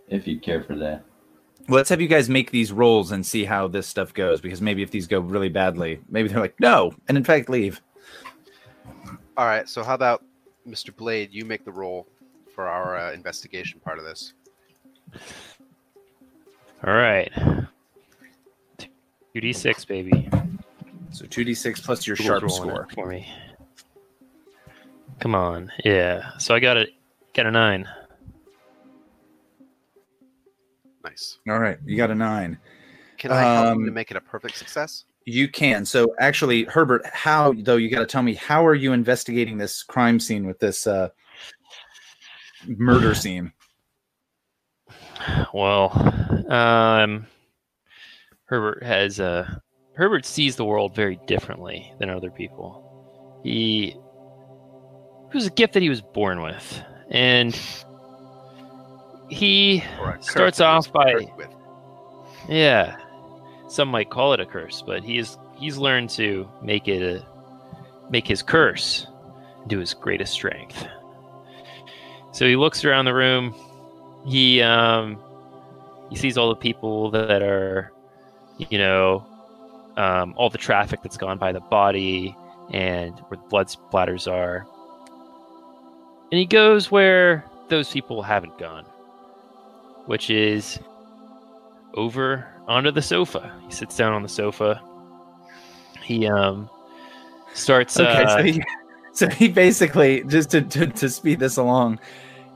[0.08, 1.04] if you'd care for that.
[1.68, 4.62] Well, let's have you guys make these rolls and see how this stuff goes because
[4.62, 7.82] maybe if these go really badly, maybe they're like, no, and in fact leave.
[9.36, 9.68] All right.
[9.68, 10.24] So how about
[10.66, 10.96] Mr.
[10.96, 11.28] Blade?
[11.32, 12.06] You make the roll
[12.54, 14.32] for our uh, investigation part of this.
[16.86, 17.30] All right.
[19.34, 20.28] 2d6, baby.
[21.10, 22.88] So 2d6 plus your Google's sharp score.
[22.94, 23.28] for me.
[25.20, 25.72] Come on.
[25.84, 26.30] Yeah.
[26.38, 26.86] So I got a
[27.34, 27.88] got a 9.
[31.04, 31.38] Nice.
[31.48, 32.58] All right, you got a 9.
[33.16, 35.04] Can I help you to Um, make it a perfect success?
[35.24, 35.84] You can.
[35.84, 39.82] So actually, Herbert, how though you got to tell me how are you investigating this
[39.82, 41.08] crime scene with this uh
[42.66, 43.52] murder scene?
[45.52, 45.90] Well,
[46.48, 47.26] um
[48.44, 49.48] Herbert has uh
[49.94, 53.40] Herbert sees the world very differently than other people.
[53.42, 53.96] He
[55.28, 56.82] it was a gift that he was born with.
[57.10, 57.58] And
[59.28, 61.28] he Or a curse starts that he was off by-?
[62.48, 62.96] Yeah.
[63.68, 67.26] Some might call it a curse, but he's he's learned to make it a
[68.10, 69.06] make his curse
[69.66, 70.86] do his greatest strength.
[72.32, 73.54] So he looks around the room.
[74.26, 75.18] He um
[76.08, 77.92] he sees all the people that are
[78.56, 79.26] you know
[79.98, 82.34] um, all the traffic that's gone by the body
[82.70, 84.66] and where the blood splatters are.
[86.30, 88.84] And he goes where those people haven't gone,
[90.06, 90.78] which is
[91.94, 93.52] over onto the sofa.
[93.66, 94.82] He sits down on the sofa.
[96.02, 96.68] He um
[97.54, 98.62] starts Okay, uh, so he
[99.12, 101.98] so he basically just to to, to speed this along,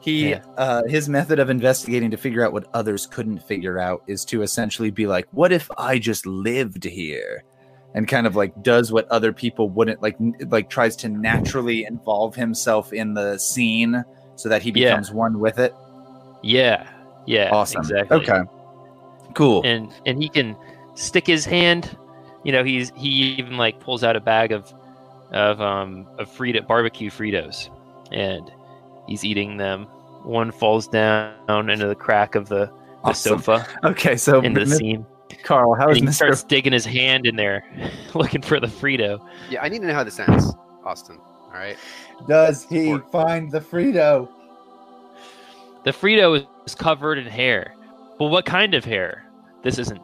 [0.00, 0.42] he Yeah.
[0.58, 4.42] uh his method of investigating to figure out what others couldn't figure out is to
[4.42, 7.42] essentially be like, what if I just lived here?
[7.95, 10.16] And kind of like does what other people wouldn't like
[10.49, 14.03] like tries to naturally involve himself in the scene
[14.36, 14.90] so that he Yeah.
[14.90, 15.74] becomes one with it.
[16.43, 16.88] yeah,
[17.26, 17.80] yeah, Awesome.
[17.82, 18.16] exactly.
[18.18, 18.40] Okay.
[19.34, 19.62] Cool.
[19.64, 20.57] and and he can
[20.95, 21.97] stick his hand
[22.45, 24.72] you know he's he even like pulls out a bag of
[25.30, 27.70] of um of Frito barbecue Fritos
[28.11, 28.51] and
[29.07, 29.84] he's eating them
[30.24, 32.72] one falls down into the crack of the, the
[33.05, 33.38] Awesome.
[33.38, 35.07] sofa Okay, so in the Mr.
[35.37, 36.14] seam Carl, how and he Mr.
[36.14, 37.64] starts digging his hand in there
[38.14, 39.20] looking for the Frito
[39.51, 40.55] Yeah, I need to know how this ends,
[40.85, 41.18] Austin.
[41.18, 41.76] All right.
[42.28, 43.11] Does he Support.
[43.11, 44.28] find the Frito?
[45.85, 47.74] the Frito is covered in hair
[48.18, 49.24] but what kind of hair
[49.62, 50.01] this isn't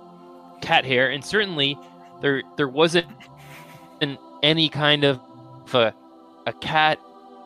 [0.61, 1.79] cat hair and certainly
[2.21, 3.07] there there wasn't
[4.01, 5.21] an, any kind of
[5.75, 5.95] a,
[6.47, 6.99] a cat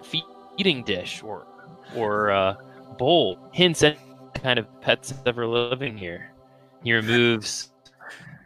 [0.03, 1.47] feeding dish or
[1.95, 2.55] or uh,
[2.99, 3.99] bowl hints at
[4.35, 6.31] kind of pets ever living here
[6.83, 7.72] he removes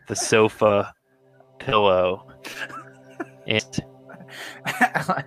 [0.07, 0.95] the sofa
[1.59, 2.27] pillow
[3.47, 3.65] and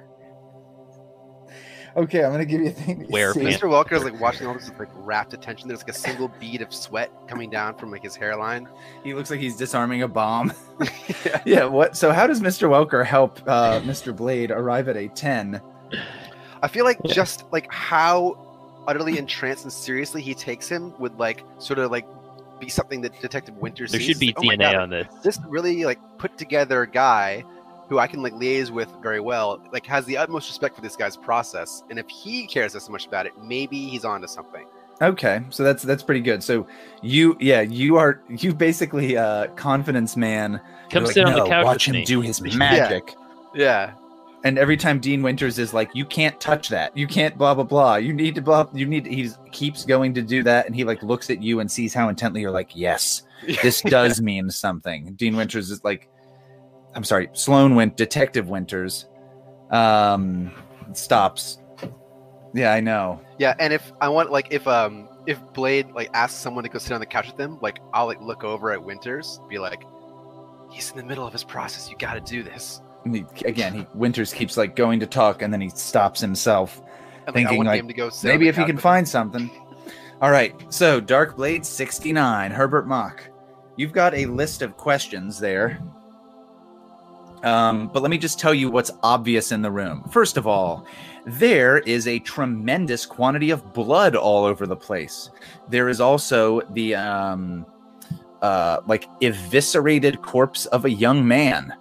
[1.97, 3.05] okay, I'm gonna give you a thing.
[3.09, 3.61] Where Mr.
[3.61, 5.67] Welker is like watching all this with like rapt attention.
[5.67, 8.67] There's like a single bead of sweat coming down from like his hairline.
[9.03, 10.53] He looks like he's disarming a bomb.
[11.45, 11.65] yeah.
[11.65, 11.95] What?
[11.97, 12.69] So how does Mr.
[12.69, 14.15] Welker help uh, Mr.
[14.15, 15.61] Blade arrive at a ten?
[16.61, 17.13] I feel like Yeah.
[17.13, 18.37] just like how
[18.87, 22.05] utterly entranced and seriously he takes him would like sort of like
[22.59, 24.09] be something that Detective Winters There sees.
[24.09, 25.07] should be It's like, oh DNA God, on this.
[25.23, 27.43] this really like put together guy
[27.87, 30.95] who I can like liaise with very well, like has the utmost respect for this
[30.95, 31.83] guy's process.
[31.89, 34.65] And if he cares this much about it, maybe he's onto something.
[35.01, 36.43] Okay, so that's that's pretty good.
[36.43, 36.67] So
[37.01, 40.59] you, yeah, you are you basically uh confidence man.
[40.91, 42.05] Come You're like, sit on "No, the couch Watch with him me.
[42.05, 42.55] do his Yeah.
[42.57, 43.15] magic.
[43.55, 43.93] Yeah.
[44.43, 46.95] And every time Dean Winters is like, "You can't touch that.
[46.95, 47.95] You can't blah blah blah.
[47.95, 48.67] You need to blah.
[48.73, 51.69] You need." He keeps going to do that, and he like looks at you and
[51.69, 53.23] sees how intently you're like, "Yes,
[53.61, 56.09] this does mean something." Dean Winters is like,
[56.95, 59.07] "I'm sorry, Sloan went Detective Winters."
[59.71, 60.51] Um,
[60.93, 61.59] stops.
[62.53, 63.21] Yeah, I know.
[63.37, 66.79] Yeah, and if I want like if um if Blade like asks someone to go
[66.79, 69.83] sit on the couch with them, like I'll like look over at Winters, be like,
[70.71, 71.89] he's in the middle of his process.
[71.89, 72.81] You got to do this.
[73.13, 76.81] He, again, he Winters keeps like going to talk, and then he stops himself.
[77.25, 79.49] Like, Thinking, like, go Maybe if he can find something.
[80.21, 80.55] All right.
[80.73, 83.23] So, Dark Blade 69, Herbert Mock.
[83.75, 85.79] You've got a list of questions there.
[87.43, 90.03] Um, but let me just tell you what's obvious in the room.
[90.11, 90.85] First of all,
[91.25, 95.29] there is a tremendous quantity of blood all over the place.
[95.69, 97.65] There is also the um,
[98.41, 101.73] uh, like eviscerated corpse of a young man.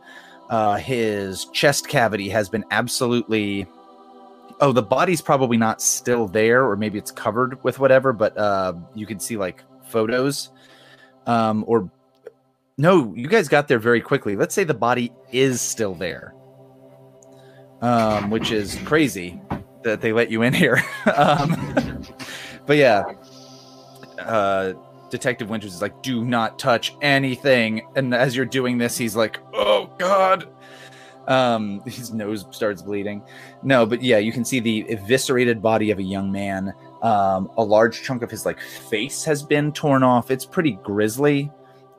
[0.50, 3.66] Uh, his chest cavity has been absolutely
[4.60, 8.72] oh the body's probably not still there or maybe it's covered with whatever but uh
[8.94, 10.50] you can see like photos.
[11.26, 11.90] Um or
[12.76, 14.36] no you guys got there very quickly.
[14.36, 16.34] Let's say the body is still there.
[17.82, 19.40] Um which is crazy
[19.84, 20.82] that they let you in here.
[21.14, 22.04] Um
[22.66, 23.04] but yeah
[24.18, 24.72] uh
[25.10, 29.40] detective winters is like do not touch anything and as you're doing this he's like
[29.54, 30.48] oh god
[31.28, 33.22] um his nose starts bleeding
[33.62, 36.72] no, but yeah, you can see the eviscerated body of a young man.
[37.02, 40.30] Um, a large chunk of his like face has been torn off.
[40.30, 41.50] It's pretty grisly.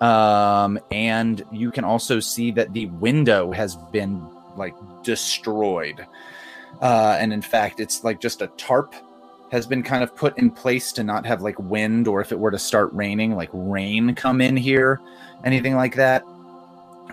[0.01, 6.05] Um, and you can also see that the window has been like destroyed.
[6.81, 8.95] Uh, and in fact, it's like just a tarp
[9.51, 12.39] has been kind of put in place to not have like wind or if it
[12.39, 14.99] were to start raining, like rain come in here,
[15.43, 16.23] anything like that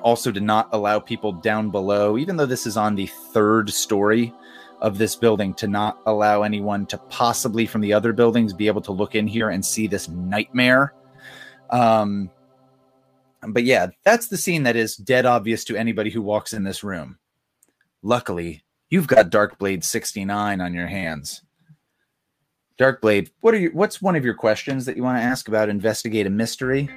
[0.02, 4.32] also to not allow people down below, even though this is on the third story
[4.80, 8.82] of this building, to not allow anyone to possibly from the other buildings be able
[8.82, 10.92] to look in here and see this nightmare.
[11.70, 12.30] Um,
[13.48, 16.84] but yeah, that's the scene that is dead obvious to anybody who walks in this
[16.84, 17.18] room.
[18.02, 21.42] Luckily, you've got Darkblade 69 on your hands.
[22.78, 25.68] Darkblade, what are your what's one of your questions that you want to ask about
[25.68, 26.90] investigate a mystery?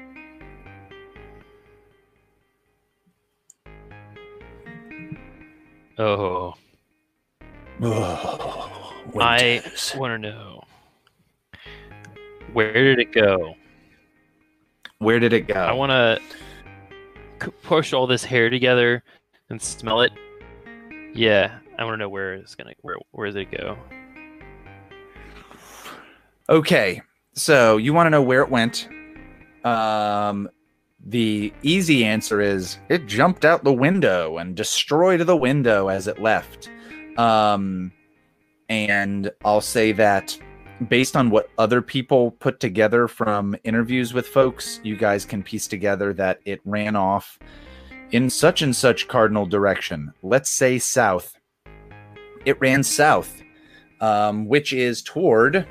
[5.98, 6.54] Oh,
[7.82, 9.64] Oh, I
[9.96, 10.62] want to know
[12.52, 13.56] where did it go?
[14.98, 15.54] Where did it go?
[15.54, 19.02] I want to push all this hair together
[19.50, 20.12] and smell it.
[21.14, 23.78] Yeah, I want to know where it's gonna where where does it go?
[26.50, 27.04] Okay,
[27.36, 28.90] so you want to know where it went?
[29.64, 30.50] Um,
[31.06, 36.20] the easy answer is it jumped out the window and destroyed the window as it
[36.20, 36.72] left.
[37.20, 37.92] Um,
[38.68, 40.40] and I'll say that
[40.88, 45.68] based on what other people put together from interviews with folks, you guys can piece
[45.68, 47.38] together that it ran off
[48.10, 50.12] in such and such cardinal direction.
[50.24, 51.38] Let's say south.
[52.44, 53.40] It ran south,
[54.02, 55.68] um, which is toward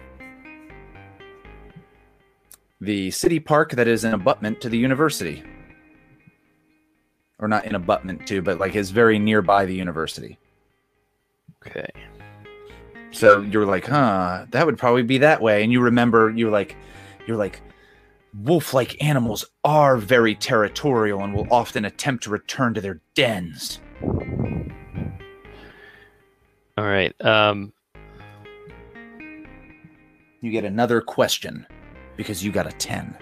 [2.81, 5.43] the city park that is an abutment to the university.
[7.41, 10.39] Or not in abutment to, but like is very nearby the university.
[11.67, 11.89] Okay.
[13.11, 15.63] So you're like, huh, that would probably be that way.
[15.63, 16.77] And you remember you're like
[17.27, 17.61] you're like
[18.43, 23.81] wolf like animals are very territorial and will often attempt to return to their dens.
[26.77, 27.15] All right.
[27.25, 27.73] Um.
[30.41, 31.67] You get another question
[32.19, 33.17] because you got a 10.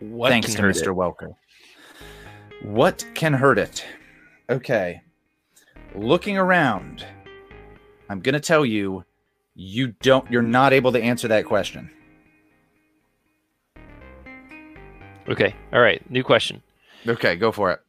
[0.00, 0.88] What Thanks can to hurt Mr.
[0.88, 0.96] it?
[0.96, 1.34] Welker.
[2.64, 3.84] What can hurt it?
[4.50, 5.00] Okay.
[5.94, 7.06] Looking around,
[8.10, 9.04] I'm going to tell you
[9.54, 11.88] you don't you're not able to answer that question.
[15.28, 15.54] Okay.
[15.72, 16.08] All right.
[16.10, 16.60] New question.
[17.06, 17.80] Okay, go for it.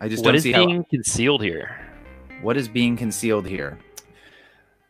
[0.00, 1.84] I just What don't is being how concealed here?
[2.40, 3.78] what is being concealed here.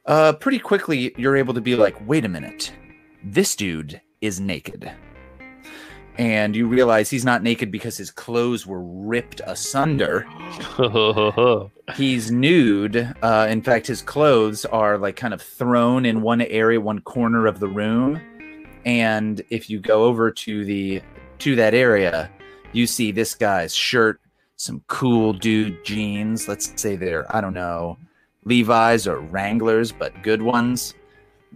[0.05, 2.73] Uh pretty quickly you're able to be like, "Wait a minute.
[3.23, 4.91] This dude is naked."
[6.19, 10.27] And you realize he's not naked because his clothes were ripped asunder.
[11.95, 13.15] He's nude.
[13.23, 17.47] Uh, in fact, his clothes are like kind of thrown in one area, one corner
[17.47, 18.21] of the room,
[18.85, 21.03] and if you go over to the
[21.39, 22.31] to that area,
[22.73, 24.21] you see this guy's shirt,
[24.57, 26.49] some cool dude jeans.
[26.49, 27.97] Let's say they're I don't know,
[28.45, 30.95] Levi's or Wranglers, but good ones.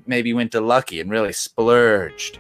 [0.06, 2.38] Maybe went to Lucky and really splurged.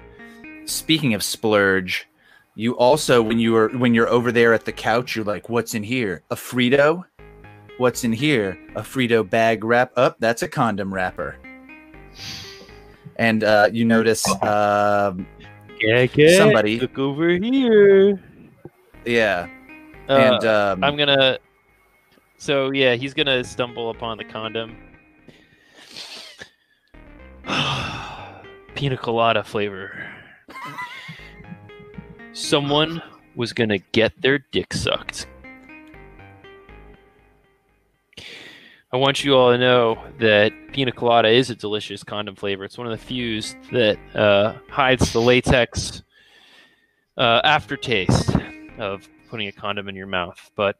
[0.64, 2.08] Speaking of splurge,
[2.54, 5.74] you also when you were when you're over there at the couch, you're like, "What's
[5.74, 6.22] in here?
[6.30, 7.04] A Frito?
[7.78, 8.58] What's in here?
[8.76, 9.92] A Frito bag wrap?
[9.96, 11.36] Up, that's a condom wrapper."
[13.16, 15.12] And uh, you notice, Yeah,
[16.14, 16.36] yeah.
[16.36, 18.20] Somebody- look over here.
[19.04, 19.48] yeah,
[20.08, 21.38] Uh, and um, I'm gonna.
[22.38, 24.76] So yeah, he's gonna stumble upon the condom.
[28.82, 29.92] Pina colada flavor.
[32.32, 33.00] Someone
[33.36, 35.28] was gonna get their dick sucked.
[38.92, 42.64] I want you all to know that pina colada is a delicious condom flavor.
[42.64, 46.02] It's one of the few that uh, hides the latex
[47.16, 48.34] uh, aftertaste
[48.78, 50.50] of putting a condom in your mouth.
[50.56, 50.76] But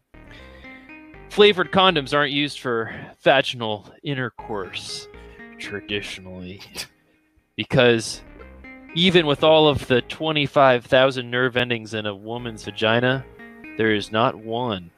[1.30, 2.92] flavored condoms aren't used for
[3.22, 5.06] vaginal intercourse
[5.60, 6.60] traditionally
[7.62, 8.22] because
[8.96, 13.24] even with all of the 25,000 nerve endings in a woman's vagina,
[13.78, 14.90] there is not one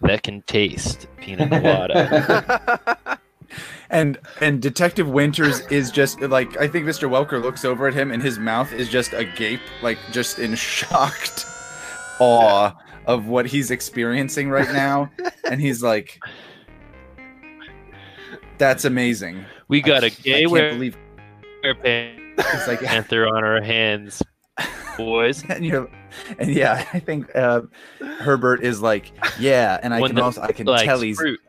[0.00, 2.98] that can taste pina colada.
[3.90, 7.06] and and Detective Winters is just like I think Mr.
[7.06, 11.44] Welker looks over at him and his mouth is just agape, like just in shocked
[12.18, 12.72] awe
[13.04, 15.10] of what he's experiencing right now,
[15.44, 16.18] and he's like,
[18.56, 20.96] "That's amazing." we got a I gay can't wear believe
[21.74, 24.22] pan- it's like panther on our hands,
[24.96, 25.44] boys.
[25.48, 25.88] and you're
[26.38, 27.62] and yeah, I think uh,
[28.18, 31.16] Herbert is like, yeah, and I One can that also I can Likes tell he's
[31.16, 31.40] fruit.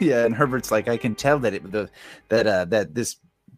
[0.00, 1.88] yeah, and Herbert's like, I can tell that it the
[2.28, 3.16] that uh that this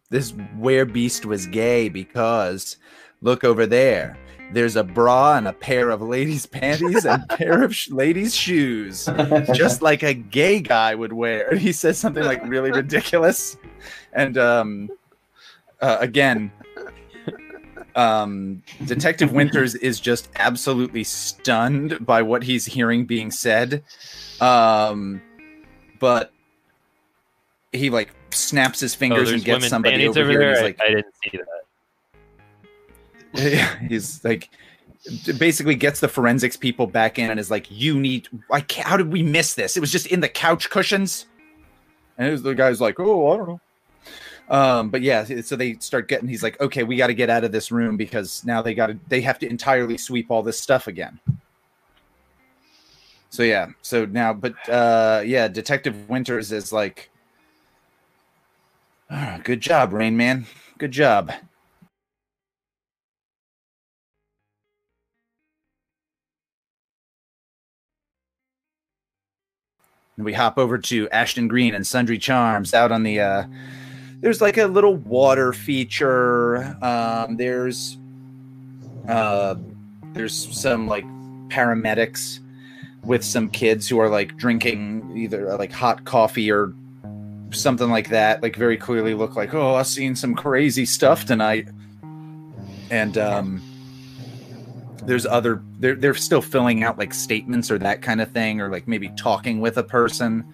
[0.09, 2.77] this wear beast was gay because
[3.21, 4.17] look over there.
[4.53, 8.33] There's a bra and a pair of ladies' panties and a pair of sh- ladies'
[8.33, 9.09] shoes,
[9.53, 11.49] just like a gay guy would wear.
[11.49, 13.57] And he says something like really ridiculous,
[14.17, 14.89] and um,
[15.79, 16.51] uh, again,
[17.95, 23.83] um, Detective Winters is just absolutely stunned by what he's hearing being said.
[24.41, 25.21] Um,
[25.99, 26.33] but
[27.71, 30.39] he like snaps his Oh, fingers there's and gets somebody over, over here.
[30.39, 30.53] there.
[30.55, 31.39] He's like, I didn't see
[33.33, 33.79] that.
[33.89, 34.49] he's like,
[35.37, 38.27] basically gets the forensics people back in and is like, "You need.
[38.51, 39.77] I how did we miss this?
[39.77, 41.27] It was just in the couch cushions."
[42.17, 43.61] And was, the guy's like, "Oh, I don't know."
[44.49, 46.29] Um, but yeah, so they start getting.
[46.29, 48.87] He's like, "Okay, we got to get out of this room because now they got
[48.87, 48.99] to.
[49.07, 51.19] They have to entirely sweep all this stuff again."
[53.29, 57.09] So yeah, so now, but uh, yeah, Detective Winters is like,
[59.11, 60.45] "Ah, "Good job, Rain Man.
[60.77, 61.31] Good job."
[70.15, 73.43] And we hop over to Ashton Green and Sundry Charms out on the uh
[74.21, 76.77] there's like a little water feature.
[76.81, 77.97] Um there's
[79.07, 79.55] uh
[80.13, 81.05] there's some like
[81.49, 82.39] paramedics
[83.03, 86.73] with some kids who are like drinking either uh, like hot coffee or
[87.51, 88.43] something like that.
[88.43, 91.67] Like very clearly look like, oh, I've seen some crazy stuff tonight.
[92.89, 93.61] And um
[95.03, 98.69] there's other they're they're still filling out like statements or that kind of thing or
[98.69, 100.45] like maybe talking with a person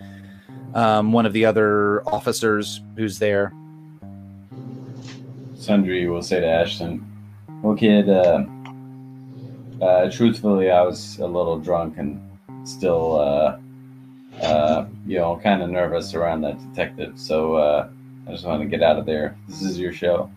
[0.76, 3.53] um one of the other officers who's there
[5.63, 7.05] Sundry will say to Ashton,
[7.61, 8.43] "Well, kid, uh,
[9.82, 12.19] uh, truthfully, I was a little drunk and
[12.67, 13.57] still, uh,
[14.41, 17.17] uh, you know, kind of nervous around that detective.
[17.17, 17.88] So uh,
[18.28, 19.38] I just want to get out of there.
[19.47, 20.30] This is your show.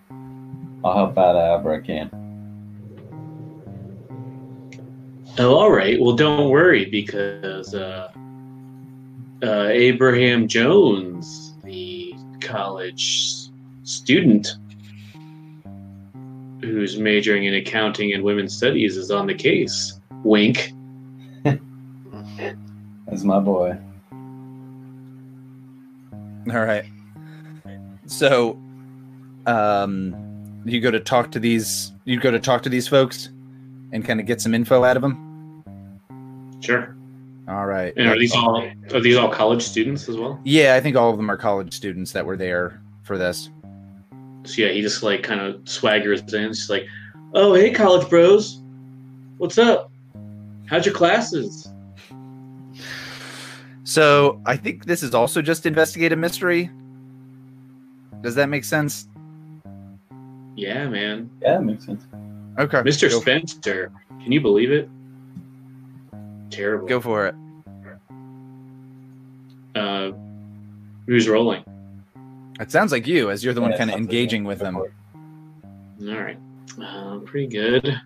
[0.84, 2.08] I'll help out however I can."
[5.38, 6.00] Oh, all right.
[6.00, 7.74] Well, don't worry because
[9.42, 13.48] uh, Abraham Jones, the college
[13.84, 14.56] student
[16.62, 20.00] who's majoring in accounting and women's studies, is on the case.
[20.24, 20.72] Wink.
[21.44, 23.78] That's my boy.
[26.52, 26.84] all right
[28.06, 28.56] so
[29.46, 30.14] um
[30.64, 33.30] you go to talk to these you go to talk to these folks
[33.92, 35.64] and kind of get some info out of them
[36.60, 36.95] Sure.
[37.48, 40.40] All right And are these all are these all college students as well?
[40.44, 43.50] yeah i think all of them are college students that were there for this
[44.44, 46.48] So yeah, he just like kind of swaggers in.
[46.48, 46.86] He's like,
[47.34, 48.60] "Oh, hey, college bros,
[49.38, 49.90] what's up?
[50.66, 51.68] How'd your classes?"
[53.84, 56.70] So I think this is also just investigative mystery.
[58.22, 59.08] Does that make sense?
[60.56, 61.30] Yeah, man.
[61.42, 62.04] Yeah, that makes sense.
[62.58, 62.78] Okay.
[62.78, 63.10] Mr.
[63.10, 63.92] Go, Spencer,
[64.22, 64.88] can you believe it?
[66.56, 66.88] Terrible.
[66.88, 67.34] go for it.
[69.74, 70.12] Uh,
[71.06, 71.62] who's rolling?
[72.58, 74.76] It sounds like you, as you're the one kind of sounds like engaging with them.
[74.76, 74.86] All
[76.00, 76.38] right.
[76.82, 78.00] Uh, pretty good.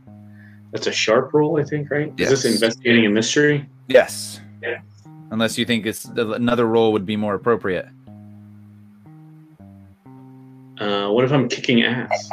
[0.72, 2.12] That's a sharp roll, I think, right?
[2.16, 3.68] Is this investigating a mystery?
[3.88, 4.40] Yes.
[4.62, 4.80] Yeah.
[5.30, 7.86] Unless you think it's another role would be more appropriate.
[10.78, 12.30] Uh, what if I'm kicking ass?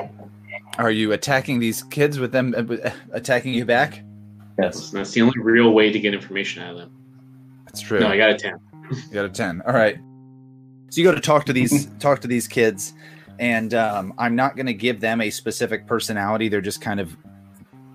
[0.78, 4.04] Are you attacking these kids with them uh, attacking you back?
[4.60, 4.92] Yes.
[4.92, 6.92] That's the only real way to get information out of them.
[7.66, 8.00] That's true.
[8.00, 8.60] No, I got a 10.
[8.92, 9.98] You got a 10 all right
[10.90, 12.94] so you go to talk to these talk to these kids
[13.40, 17.16] and um, i'm not going to give them a specific personality they're just kind of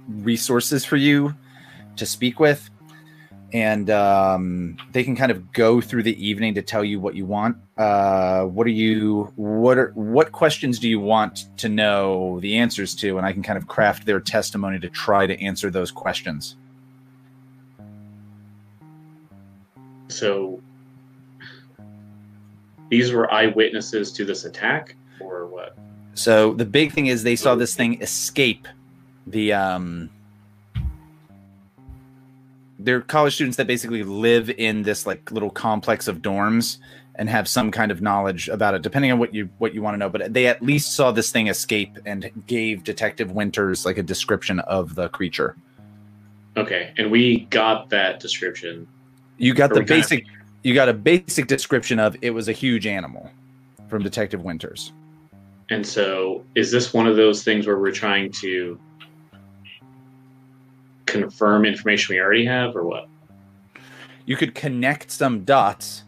[0.09, 1.35] resources for you
[1.97, 2.69] to speak with
[3.53, 7.27] and um, they can kind of go through the evening to tell you what you
[7.27, 7.57] want.
[7.77, 12.95] Uh, what are you what are what questions do you want to know the answers
[12.95, 13.19] to?
[13.19, 16.57] And i can kind of craft their testimony to try to answer those questions.
[20.09, 20.61] So
[22.89, 25.77] these were eyewitnesses to this attack, or what?
[26.15, 28.67] So the big thing is they saw this thing escape
[29.27, 30.11] the um
[32.85, 36.79] they're college students that basically live in this like little complex of dorms
[37.15, 39.95] and have some kind of knowledge about it depending on what you what you want
[39.95, 43.99] to know but they at least saw this thing escape and gave detective winters like
[43.99, 45.57] a description of the creature
[46.55, 48.87] Okay, and we got that description.
[49.39, 50.25] you got Or the we kind of- basic
[50.65, 53.31] you got a basic description of it was a huge animal
[53.89, 54.93] from detective winters
[55.71, 58.79] And so, is this one of those things where we're trying to
[61.13, 63.09] confirm information we already have, or what?
[64.27, 66.05] you could connect some dots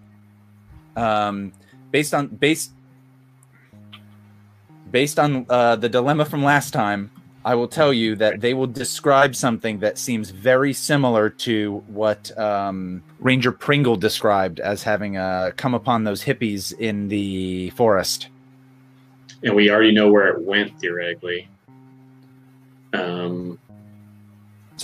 [0.97, 1.53] um,
[1.91, 2.73] based on based
[4.91, 7.11] based on uh, the dilemma from last time
[7.45, 12.37] i will tell you that they will describe something that seems very similar to what
[12.39, 18.29] um, ranger pringle described as having uh, come upon those hippies in the forest
[19.43, 21.49] And we already know where it went theoretically.
[22.95, 23.59] Um,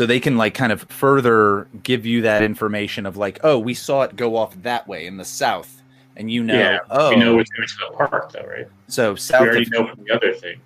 [0.00, 3.74] so they can like kind of further give you that information of like oh we
[3.74, 5.82] saw it go off that way in the south
[6.16, 8.66] and you know Yeah, oh we know it's going to the park, though, right?
[8.88, 10.58] so We south already of know from the other thing.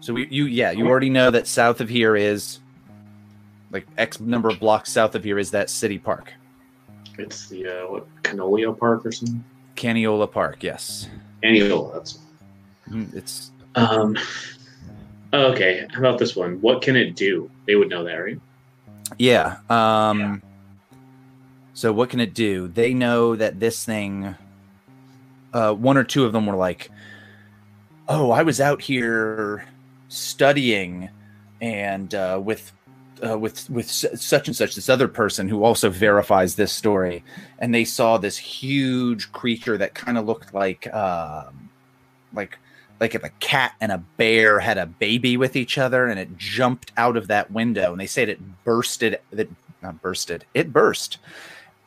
[0.00, 2.58] So we, you, yeah, you already know that south of here is
[3.70, 6.32] like X number of blocks south of here is that city park,
[7.18, 9.44] It's the uh, what Canolio Park or something.
[9.76, 10.64] Caniola Park.
[10.64, 11.08] Yes,
[11.44, 11.92] Annual.
[11.92, 12.18] That's
[12.90, 14.18] Mhm, it's um.
[15.32, 16.60] Okay, how about this one?
[16.60, 17.50] What can it do?
[17.66, 18.40] They would know that, right?
[19.18, 19.58] yeah.
[19.70, 20.42] Um,
[21.74, 22.68] so what can it do?
[22.68, 24.36] They know that this thing.
[25.52, 26.90] Uh, one or two of them were like,
[28.08, 29.66] "Oh, I was out here
[30.08, 31.08] studying,
[31.60, 32.72] and uh, with."
[33.24, 37.22] Uh, with with su- such and such this other person who also verifies this story
[37.60, 41.70] and they saw this huge creature that kind of looked like um
[42.34, 42.58] like
[43.02, 46.38] like if a cat and a bear had a baby with each other and it
[46.38, 49.48] jumped out of that window and they said it bursted that
[49.82, 51.18] not bursted it burst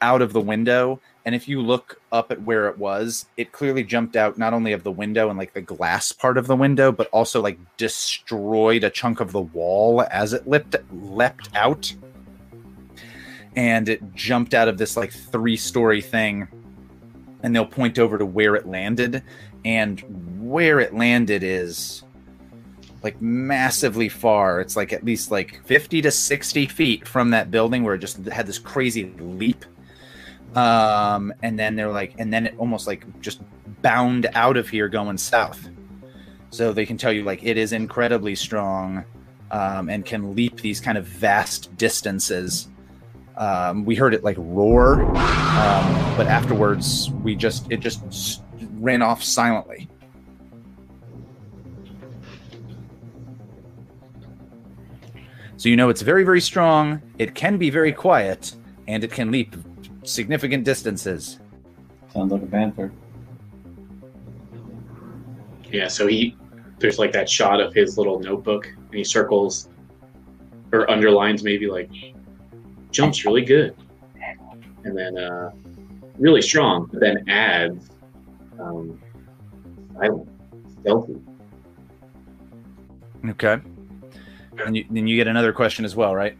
[0.02, 1.00] out of the window.
[1.24, 4.74] And if you look up at where it was it clearly jumped out not only
[4.74, 8.84] of the window and like the glass part of the window but also like destroyed
[8.84, 11.96] a chunk of the wall as it leapt leapt out.
[13.56, 16.50] And it jumped out of this like three story thing
[17.42, 19.24] and they'll point over to where it landed
[19.66, 20.00] and
[20.40, 22.04] where it landed is
[23.04, 24.62] like massively far.
[24.62, 28.18] It's like at least like 50 to 60 feet from that building where it just
[28.26, 29.66] had this crazy leap.
[30.56, 33.42] Um and then they're like and then it almost like just
[33.82, 35.68] bound out of here going south.
[36.52, 39.04] So they can tell you like it is incredibly strong
[39.52, 42.70] um, and can leap these kind of vast distances.
[43.38, 48.42] Um, we heard it like roar um, but afterwards we just it just
[48.74, 49.88] ran off silently
[55.58, 58.56] so you know it's very very strong it can be very quiet
[58.88, 59.56] and it can leap
[60.04, 61.40] significant distances
[62.16, 62.94] Sounds like a panther.
[65.70, 65.90] Yeah.
[65.90, 66.38] So he,
[66.80, 69.68] there's like that shot of his little notebook, and he circles
[70.72, 71.90] or underlines maybe like
[72.92, 73.76] jumps really good,
[74.86, 75.52] and then uh,
[76.18, 76.90] really strong.
[76.90, 77.90] But then adds
[78.60, 79.00] um,
[79.94, 80.30] silent,
[80.82, 81.16] stealthy.
[83.30, 83.58] okay
[84.66, 86.38] and you, then you get another question as well right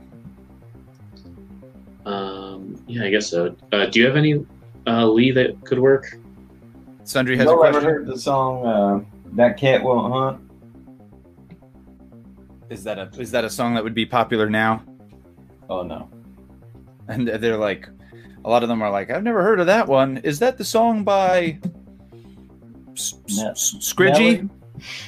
[2.06, 3.56] Um, yeah, I guess so.
[3.72, 4.46] Uh, do you have any
[4.86, 6.18] uh, Lee that could work?
[7.04, 9.00] sundry has a Y'all ever question heard the song uh,
[9.34, 10.42] "That Cat Won't Hunt"?
[12.70, 14.84] is that a is that a song that would be popular now?
[15.68, 16.10] Oh no.
[17.08, 17.88] And they're like,
[18.44, 20.18] a lot of them are like, I've never heard of that one.
[20.18, 21.75] Is that the song by S- S- Ne- S-
[22.96, 24.50] Scridgy?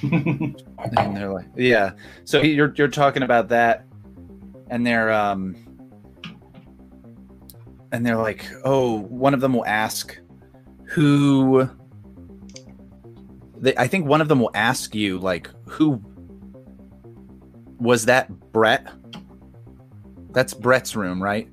[0.97, 1.91] And they're like, yeah.
[2.23, 3.85] So you're you're talking about that,
[4.69, 5.57] and they're um,
[7.91, 10.17] and they're like, oh, one of them will ask,
[10.85, 11.69] who.
[13.57, 16.01] They, I think one of them will ask you like, who
[17.79, 18.29] was that?
[18.53, 18.87] Brett.
[20.31, 21.49] That's Brett's room, right?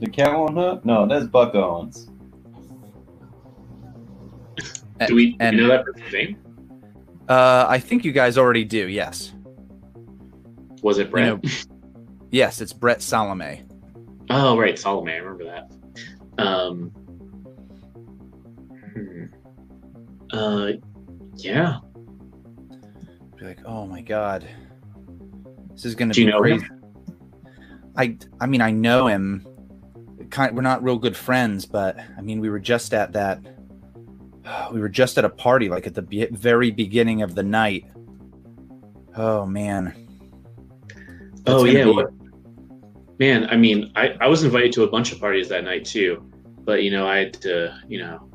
[0.00, 0.84] the Cowell Hook?
[0.84, 2.07] No, that's Buck Owens.
[5.06, 6.36] Do we, do and- we know that person's name?
[7.28, 8.88] Uh, I think you guys already do.
[8.88, 9.32] Yes,
[10.82, 11.42] Was it Brett?
[11.42, 11.50] know-
[12.30, 13.62] yes, it's Brett Salome.
[14.30, 15.12] Oh, right, Salome.
[15.12, 16.42] I remember that.
[16.42, 16.90] Um,
[18.94, 19.24] hmm.
[20.32, 20.72] uh,
[21.36, 21.78] yeah.
[23.36, 24.48] Be like, oh my god,
[25.72, 26.64] this is gonna Do you be crazy.
[26.64, 26.82] him?
[27.96, 29.46] I, I mean, I know him.
[30.30, 33.40] Kind, we're not real good friends, but I mean, we were just at that.
[34.72, 37.84] We were just at a party, like at the be- very beginning of the night.
[39.16, 39.94] Oh man.
[41.44, 41.84] That's Oh, yeah.
[41.84, 42.04] be-?
[43.18, 46.30] Man, I mean, I, I was invited to a bunch of parties that night too,
[46.64, 48.30] but you know, I had to, you know,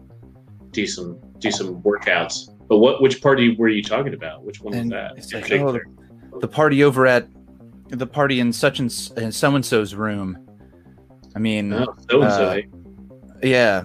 [0.72, 2.49] do some do some workouts.
[2.68, 4.43] But what which party were you talking about?
[4.43, 5.34] Which one was that?
[5.34, 5.80] like, oh,
[6.39, 7.28] the party over at
[7.89, 10.38] the party in such and in so and so's room.
[11.36, 12.61] I mean, Oh, so and so.
[13.43, 13.84] yeah.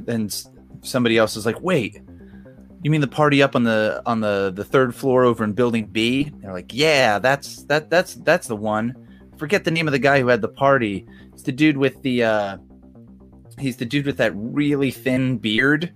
[0.00, 0.48] Then s-
[0.82, 2.00] somebody else is like, "Wait,
[2.82, 5.86] you mean the party up on the on the the third floor over in Building
[5.86, 8.94] B?" They're like, "Yeah, that's that that's that's the one."
[9.38, 11.06] Forget the name of the guy who had the party.
[11.32, 12.58] It's the dude with the uh
[13.58, 15.92] he's the dude with that really thin beard.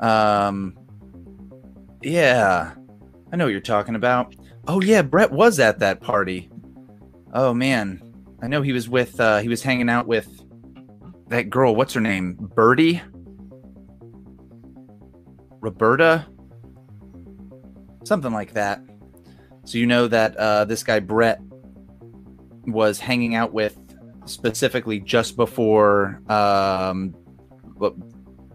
[0.00, 0.76] Um
[2.02, 2.74] Yeah.
[3.32, 4.34] I know what you're talking about.
[4.66, 6.50] Oh yeah, Brett was at that party.
[7.32, 8.02] Oh man.
[8.42, 10.28] I know he was with uh he was hanging out with
[11.28, 12.34] that girl, what's her name?
[12.54, 13.00] Birdie?
[15.64, 16.26] Roberta?
[18.04, 18.82] Something like that.
[19.64, 21.40] So you know that uh this guy Brett
[22.66, 23.78] was hanging out with
[24.26, 27.16] specifically just before um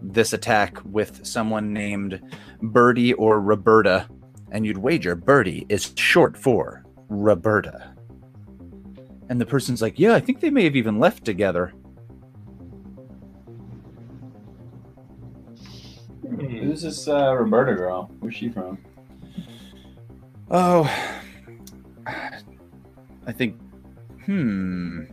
[0.00, 2.22] this attack with someone named
[2.62, 4.08] Birdie or Roberta,
[4.52, 7.92] and you'd wager Birdie is short for Roberta.
[9.28, 11.72] And the person's like, Yeah, I think they may have even left together.
[16.38, 18.10] Who's this uh, Roberta girl?
[18.20, 18.78] Where's she from?
[20.50, 20.90] Oh,
[23.26, 23.56] I think,
[24.24, 25.04] hmm.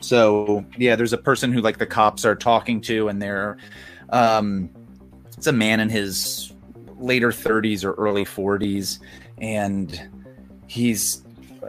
[0.00, 3.58] So, yeah, there's a person who, like, the cops are talking to, and they're,
[4.10, 4.70] um,
[5.36, 6.52] it's a man in his
[6.96, 9.00] later 30s or early 40s,
[9.40, 10.08] and
[10.66, 11.22] he's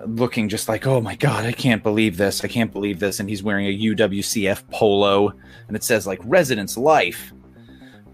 [0.05, 2.43] looking just like, oh my God, I can't believe this.
[2.43, 3.19] I can't believe this.
[3.19, 5.33] And he's wearing a UWCF polo,
[5.67, 7.33] and it says, like, residence life.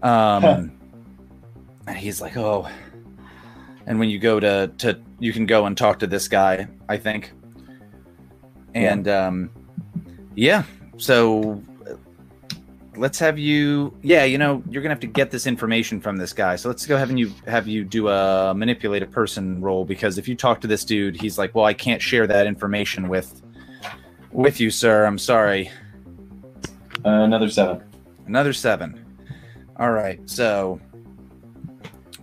[0.06, 0.72] Um,
[1.86, 2.68] and he's like, oh,
[3.86, 6.96] and when you go to to you can go and talk to this guy i
[6.96, 7.32] think.
[8.74, 9.50] And um
[10.34, 10.64] yeah
[10.98, 11.94] so uh,
[12.96, 16.32] let's have you yeah you know you're gonna have to get this information from this
[16.32, 16.56] guy.
[16.56, 20.28] So let's go have you have you do a manipulate a person role because if
[20.28, 23.42] you talk to this dude he's like well i can't share that information with
[24.32, 25.06] with you sir.
[25.06, 25.70] I'm sorry.
[27.04, 27.82] Uh, another seven.
[28.26, 29.05] another seven
[29.78, 30.80] all right so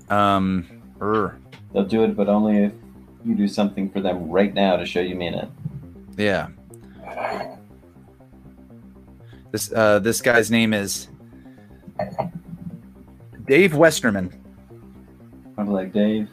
[0.10, 0.66] um
[1.02, 1.38] er,
[1.74, 2.72] They'll do it, but only if
[3.26, 5.50] you do something for them right now to show you mean it.
[6.18, 6.50] Yeah.
[9.52, 11.10] This uh this guy's name is
[13.48, 14.32] Dave Westerman.
[15.58, 16.30] I'm like Dave.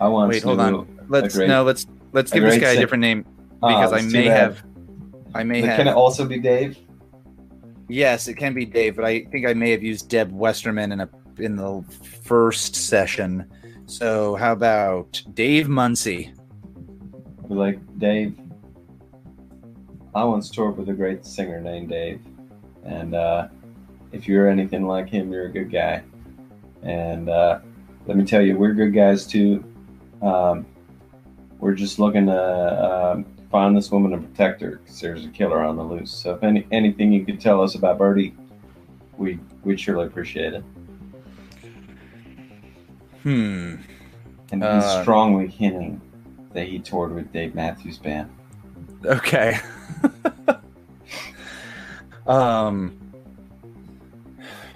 [0.00, 1.06] I want Wait, hold on.
[1.08, 3.24] Let's great- no, let's let's give this guy a different name
[3.62, 4.64] Oh, because I may have
[5.34, 6.76] I may have Can it also be Dave?
[7.88, 11.00] Yes, it can be Dave, but I think I may have used Deb Westerman in
[11.00, 11.08] a
[11.38, 11.84] in the
[12.22, 13.48] first session.
[13.86, 16.32] So how about Dave Muncie?
[17.48, 18.38] Like Dave.
[20.14, 22.20] I once toured with a great singer named Dave,
[22.84, 23.48] and uh,
[24.12, 26.02] if you're anything like him, you're a good guy.
[26.82, 27.60] And uh,
[28.06, 29.64] let me tell you, we're good guys too.
[30.22, 30.66] Um,
[31.58, 35.62] we're just looking to um, find this woman and protect her because there's a killer
[35.62, 36.10] on the loose.
[36.12, 38.34] So if any anything you could tell us about Birdie,
[39.16, 40.64] we we'd surely appreciate it.
[43.22, 43.76] Hmm.
[44.52, 46.00] And Uh, he's strongly hinting
[46.52, 48.30] that he toured with Dave Matthews Band.
[49.04, 49.58] Okay.
[52.26, 52.96] um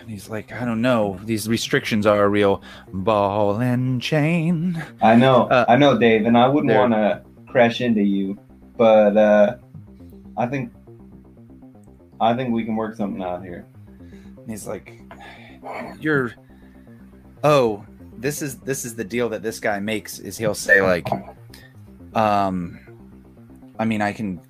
[0.06, 1.20] he's like, I don't know.
[1.24, 2.62] These restrictions are a real
[2.92, 4.82] ball and chain.
[5.00, 8.36] I know, Uh, I know, Dave, and I wouldn't want to crash into you,
[8.80, 9.56] but uh,
[10.38, 10.72] I think,
[12.18, 13.66] I think we can work something out here.
[14.38, 15.02] And he's like,
[16.00, 16.32] "You're,
[17.44, 17.84] oh,
[18.16, 20.18] this is this is the deal that this guy makes.
[20.18, 21.06] Is he'll say like,
[22.14, 22.80] um,
[23.78, 24.40] I mean, I can,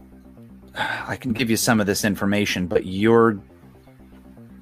[0.76, 3.42] I can give you some of this information, but you're,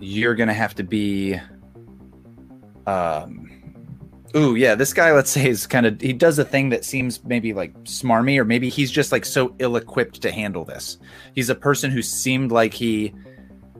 [0.01, 1.39] you're gonna have to be,
[2.87, 3.58] um."
[4.37, 7.25] Ooh, yeah, this guy, let's say, is kind of he does a thing that seems
[7.25, 10.99] maybe like smarmy, or maybe he's just like so ill equipped to handle this.
[11.35, 13.15] He's a person who seemed like he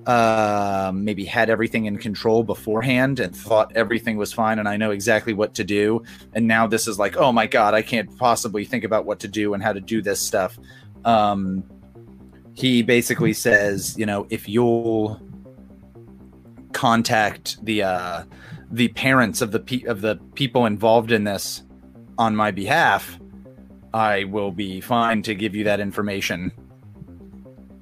[0.09, 4.91] uh, maybe had everything in control beforehand and thought everything was fine and I know
[4.91, 6.03] exactly what to do.
[6.33, 9.29] And now this is like, oh my God, I can't possibly think about what to
[9.29, 10.59] do and how to do this stuff.
[11.05, 11.63] Um,
[12.55, 15.21] he basically says, you know, if you'll
[16.73, 18.23] contact the uh,
[18.71, 21.63] the parents of the pe- of the people involved in this
[22.19, 23.19] on my behalf,
[23.95, 26.53] I will be fine to give you that information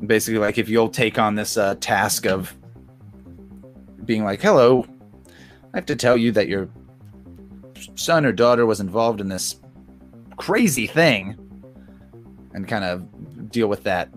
[0.04, 2.54] basically like if you'll take on this uh, task of
[4.04, 4.86] being like hello
[5.72, 6.68] i have to tell you that your
[7.94, 9.60] son or daughter was involved in this
[10.36, 11.34] crazy thing
[12.52, 14.10] and kind of deal with that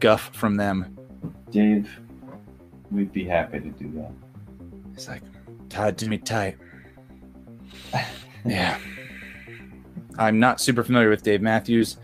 [0.00, 0.96] guff from them
[1.50, 2.00] Dave,
[2.90, 4.12] we'd be happy to do that.
[4.94, 5.22] it's like
[5.70, 6.58] tied to me tight.
[8.44, 8.78] Yeah.
[10.18, 11.96] I'm not super familiar with dave matthews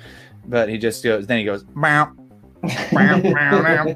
[0.47, 1.65] but he just goes then he goes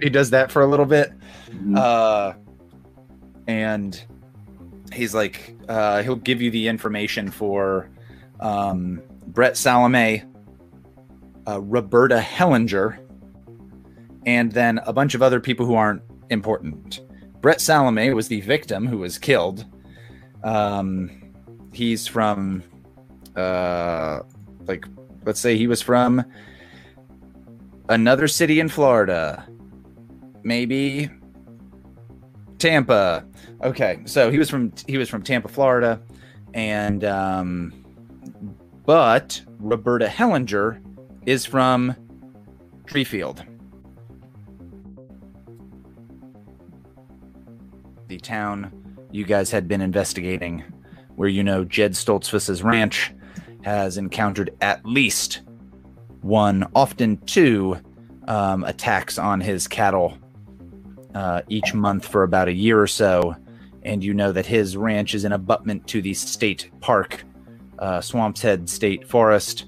[0.02, 1.12] he does that for a little bit.
[1.50, 1.76] Mhm.
[1.76, 2.34] uh
[3.46, 4.02] and
[4.92, 7.88] he's like uh he'll give you the information for
[8.40, 10.22] um brett salome
[11.48, 12.98] uh, roberta hellinger
[14.26, 17.00] and then a bunch of other people who aren't important
[17.40, 19.64] brett salome was the victim who was killed.
[20.42, 21.32] Um
[21.72, 22.62] he's from
[23.36, 24.20] uh
[24.66, 24.84] like
[25.24, 26.24] let's say he was from
[27.88, 29.46] another city in florida.
[30.42, 31.10] Maybe
[32.60, 33.24] Tampa.
[33.64, 36.00] Okay, so he was from he was from Tampa, Florida,
[36.54, 37.72] and um,
[38.86, 40.80] but Roberta Hellinger
[41.26, 41.96] is from
[42.86, 43.44] Treefield,
[48.10, 48.70] the town
[49.12, 50.62] you guys had been investigating,
[51.14, 53.12] where you know Jed Stoltzfus's ranch
[53.62, 55.42] has encountered at least
[56.20, 57.78] one, often two,
[58.26, 60.18] um, attacks on his cattle
[61.14, 63.34] uh, each month for about a year or so.
[63.82, 67.24] And you know that his ranch is an abutment to the state park,
[67.78, 69.66] uh, Swamp's Head State Forest,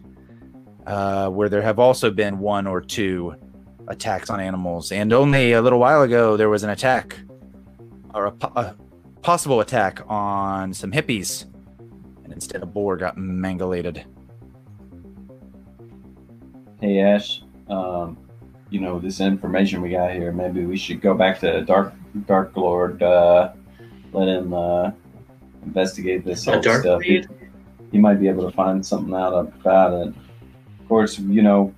[0.86, 3.34] uh, where there have also been one or two
[3.88, 4.93] attacks on animals.
[4.93, 7.16] And only a little while ago, there was an attack,
[8.14, 8.76] or a, a
[9.22, 11.44] possible attack on some hippies.
[12.24, 14.04] And instead, a boar got mangalated.
[16.80, 18.18] Hey Ash, um,
[18.70, 20.32] you know this information we got here.
[20.32, 21.94] Maybe we should go back to Dark
[22.26, 23.02] Dark Lord.
[23.02, 23.52] Uh,
[24.12, 24.90] let him uh,
[25.64, 27.02] investigate this whole dark stuff.
[27.02, 27.24] He,
[27.92, 30.08] he might be able to find something out about it.
[30.08, 31.72] Of course, you know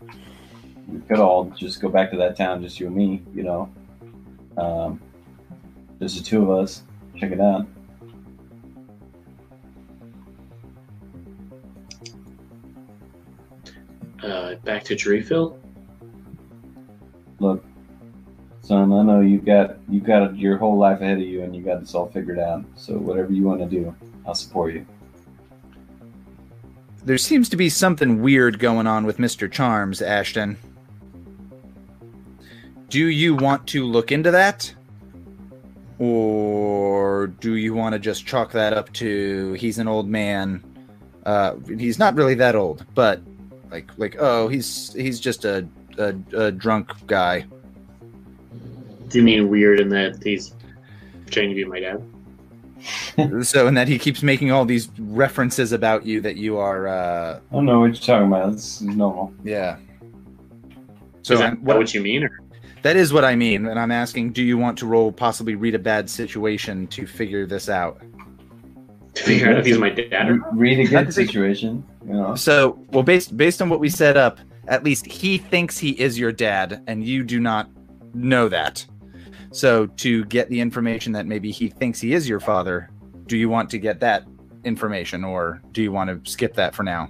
[0.89, 3.23] we could all just go back to that town, just you and me.
[3.35, 3.75] You know,
[4.57, 5.01] um,
[6.05, 6.83] just the two of us.
[7.17, 7.67] Check it out.
[14.23, 15.59] Uh, back to Dreefield.
[17.39, 17.65] Look,
[18.61, 21.63] son, I know you got you got your whole life ahead of you, and you
[21.63, 22.65] got this all figured out.
[22.77, 23.95] So whatever you want to do,
[24.27, 24.87] I'll support you.
[27.03, 29.51] There seems to be something weird going on with Mr.
[29.51, 30.59] Charms, Ashton.
[32.91, 34.75] Do you want to look into that?
[35.99, 40.63] Or do you want to just chalk that up to he's an old man?
[41.25, 43.21] Uh, he's not really that old, but
[43.71, 45.67] like like oh he's he's just a
[45.99, 47.47] a, a drunk guy.
[49.09, 50.55] Do you mean weird in that he's
[51.31, 52.03] trying to be my dad?
[53.47, 57.41] so and that he keeps making all these references about you that you are uh
[57.51, 58.53] I don't know what you're talking about.
[58.53, 59.33] It's normal.
[59.45, 59.79] yeah.
[61.23, 62.25] So is that what, what you mean?
[62.25, 62.44] Or
[62.85, 65.75] That is what I mean, and I'm asking: Do you want to roll possibly read
[65.75, 68.01] a bad situation to figure this out?
[69.15, 71.85] to figure out if he's my dad or Re- Read a good situation.
[72.07, 72.35] You know.
[72.35, 76.19] So, well, based based on what we set up, at least he thinks he is
[76.19, 77.71] your dad, and you do not
[78.13, 78.85] know that.
[79.53, 82.91] So, to get the information that maybe he thinks he is your father,
[83.27, 84.25] do you want to get that
[84.65, 87.09] information, or do you want to skip that for now?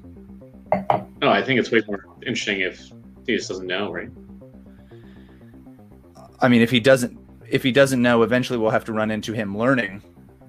[1.21, 2.91] No, I think it's way more interesting if
[3.27, 4.11] he just doesn't know, right?
[6.41, 7.19] I mean, if he doesn't,
[7.49, 10.03] if he doesn't know, eventually we'll have to run into him learning.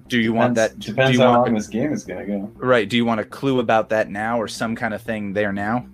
[0.08, 0.78] Do you want that?
[0.78, 2.50] Depends- Depends do you how want long this game is gonna go.
[2.56, 2.88] right?
[2.88, 5.86] Do you want a clue about that now, or some kind of thing there now,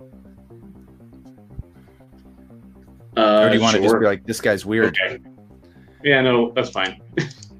[3.17, 4.97] Uh, or do you want to just be like, this guy's weird?
[4.99, 5.19] Okay.
[6.03, 6.99] Yeah, no, that's fine.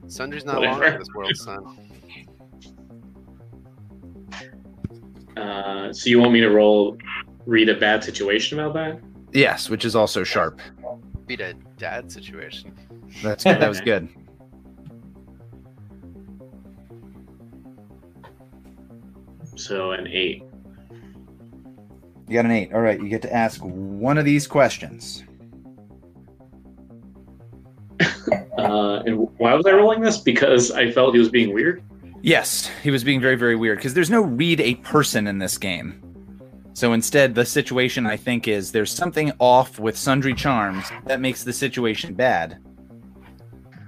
[0.08, 0.96] Sundry's not long Whatever.
[0.96, 1.78] in this world, son.
[5.36, 6.96] Uh, so you want me to roll,
[7.48, 9.00] read a bad situation about that?
[9.34, 10.62] Yes, which is also sharp.
[11.26, 12.76] Beat a dad situation.
[13.22, 14.10] That's that was good.
[19.56, 20.44] So an eight.
[22.28, 22.74] You got an eight.
[22.74, 25.24] All right, you get to ask one of these questions.
[28.56, 30.18] Uh, and why was I rolling this?
[30.18, 31.84] Because I felt he was being weird.
[32.22, 35.58] Yes, he was being very, very weird because there's no read a person in this
[35.58, 36.03] game.
[36.74, 41.44] So instead, the situation I think is there's something off with Sundry Charms that makes
[41.44, 42.60] the situation bad.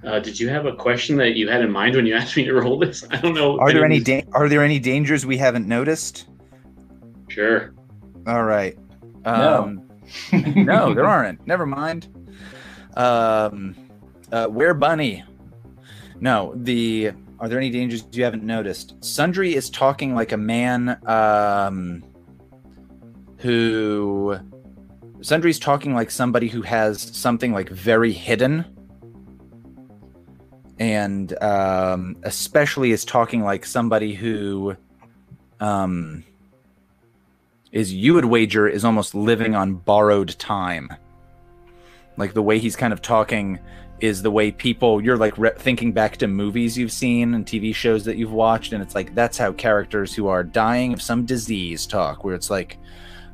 [0.05, 2.45] Uh, did you have a question that you had in mind when you asked me
[2.45, 3.03] to roll this?
[3.09, 3.59] I don't know.
[3.59, 6.27] Are there any da- are there any dangers we haven't noticed?
[7.27, 7.73] Sure.
[8.27, 8.77] All right.
[9.25, 9.63] No.
[9.63, 9.81] Um,
[10.55, 11.45] no, there aren't.
[11.47, 12.07] Never mind.
[12.95, 13.75] Um,
[14.31, 15.23] uh, where bunny?
[16.19, 16.53] No.
[16.55, 19.03] The are there any dangers you haven't noticed?
[19.03, 20.99] Sundry is talking like a man.
[21.07, 22.03] Um,
[23.45, 24.39] who
[25.21, 28.65] Sundry's talking like somebody who has something like very hidden.
[30.79, 34.75] And um, especially is talking like somebody who
[35.59, 36.23] um,
[37.71, 40.89] is you would wager is almost living on borrowed time.
[42.17, 43.59] Like the way he's kind of talking
[43.99, 47.73] is the way people you're like re- thinking back to movies you've seen and TV
[47.73, 51.25] shows that you've watched, and it's like that's how characters who are dying of some
[51.25, 52.77] disease talk, where it's like,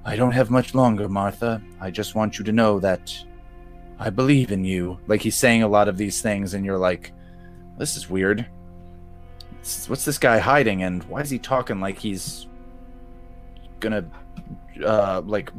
[0.04, 1.62] I don't have much longer, Martha.
[1.80, 3.14] I just want you to know that
[4.00, 5.00] I believe in you.
[5.08, 7.14] Like he's saying a lot of these things, and you're like,
[7.78, 8.46] this is weird.
[9.88, 12.48] What's- this guy hiding, and why is he talking like he's
[13.80, 14.06] gonna
[14.86, 15.52] uh like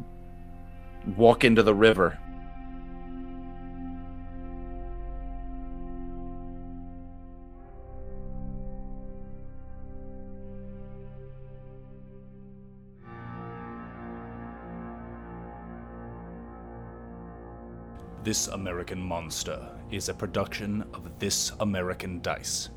[1.16, 2.18] walk into the river
[18.24, 22.68] This American Monster is a production of This American Dice.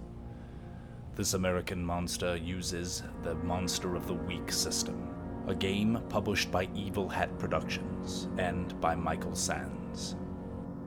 [1.15, 5.13] This American Monster uses the Monster of the Week system,
[5.45, 10.15] a game published by Evil Hat Productions and by Michael Sands.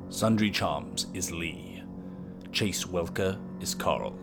[0.08, 1.84] Sundry Charms is Lee.
[2.50, 4.18] Chase Welker is Carl.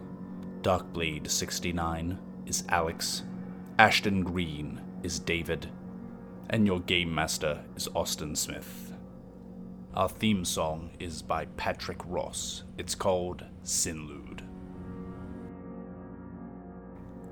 [0.64, 3.24] Darkblade 69 is Alex.
[3.80, 5.70] Ashton Green is David.
[6.50, 8.95] And your game master is Austin Smith.
[9.96, 12.64] Our theme song is by Patrick Ross.
[12.78, 14.44] It's called Sinlude.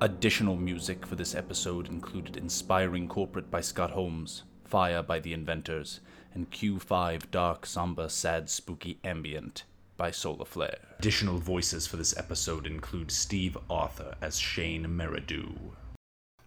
[0.00, 6.00] Additional music for this episode included Inspiring Corporate by Scott Holmes, Fire by The Inventors,
[6.32, 9.64] and Q5 Dark Somber Sad Spooky Ambient
[9.98, 10.96] by Solar Flare.
[10.98, 15.54] Additional voices for this episode include Steve Arthur as Shane Meridew.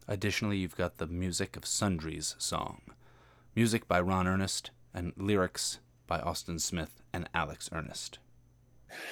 [0.07, 2.81] Additionally, you've got the music of Sundry's song,
[3.55, 5.77] music by Ron Ernest, and lyrics
[6.07, 8.19] by Austin Smith and Alex Ernest.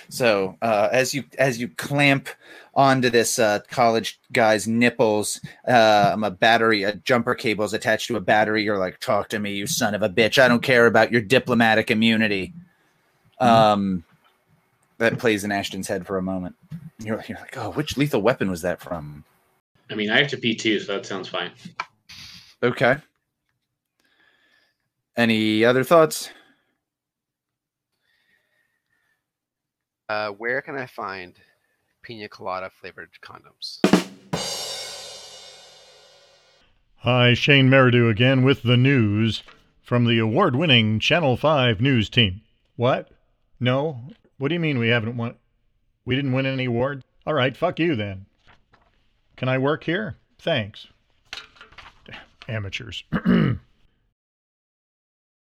[0.10, 2.30] so uh as you as you clamp
[2.74, 8.16] onto this uh college guy's nipples um a battery a jumper cable is attached to
[8.16, 10.86] a battery you're like talk to me you son of a bitch i don't care
[10.88, 12.54] about your diplomatic immunity
[13.40, 14.06] um
[14.98, 16.56] that plays in ashton's head for a moment
[17.00, 19.26] you're, you're like oh which lethal weapon was that from
[19.90, 21.52] I mean, I have to pee too, so that sounds fine.
[22.64, 22.98] Okay.
[25.16, 26.32] Any other thoughts?
[30.08, 31.34] Uh, where can I find
[32.04, 33.80] pina colada flavored condoms?
[36.98, 39.44] Hi, Shane Meridew again with the news
[39.82, 42.42] from the award winning Channel 5 news team.
[42.76, 43.10] What?
[43.60, 44.02] No?
[44.38, 45.36] What do you mean we haven't won?
[46.04, 47.04] We didn't win any award?
[47.26, 48.28] All right, fuck you then.
[49.38, 50.18] Can I work here?
[50.40, 50.88] Thanks.
[52.48, 53.04] Amateurs.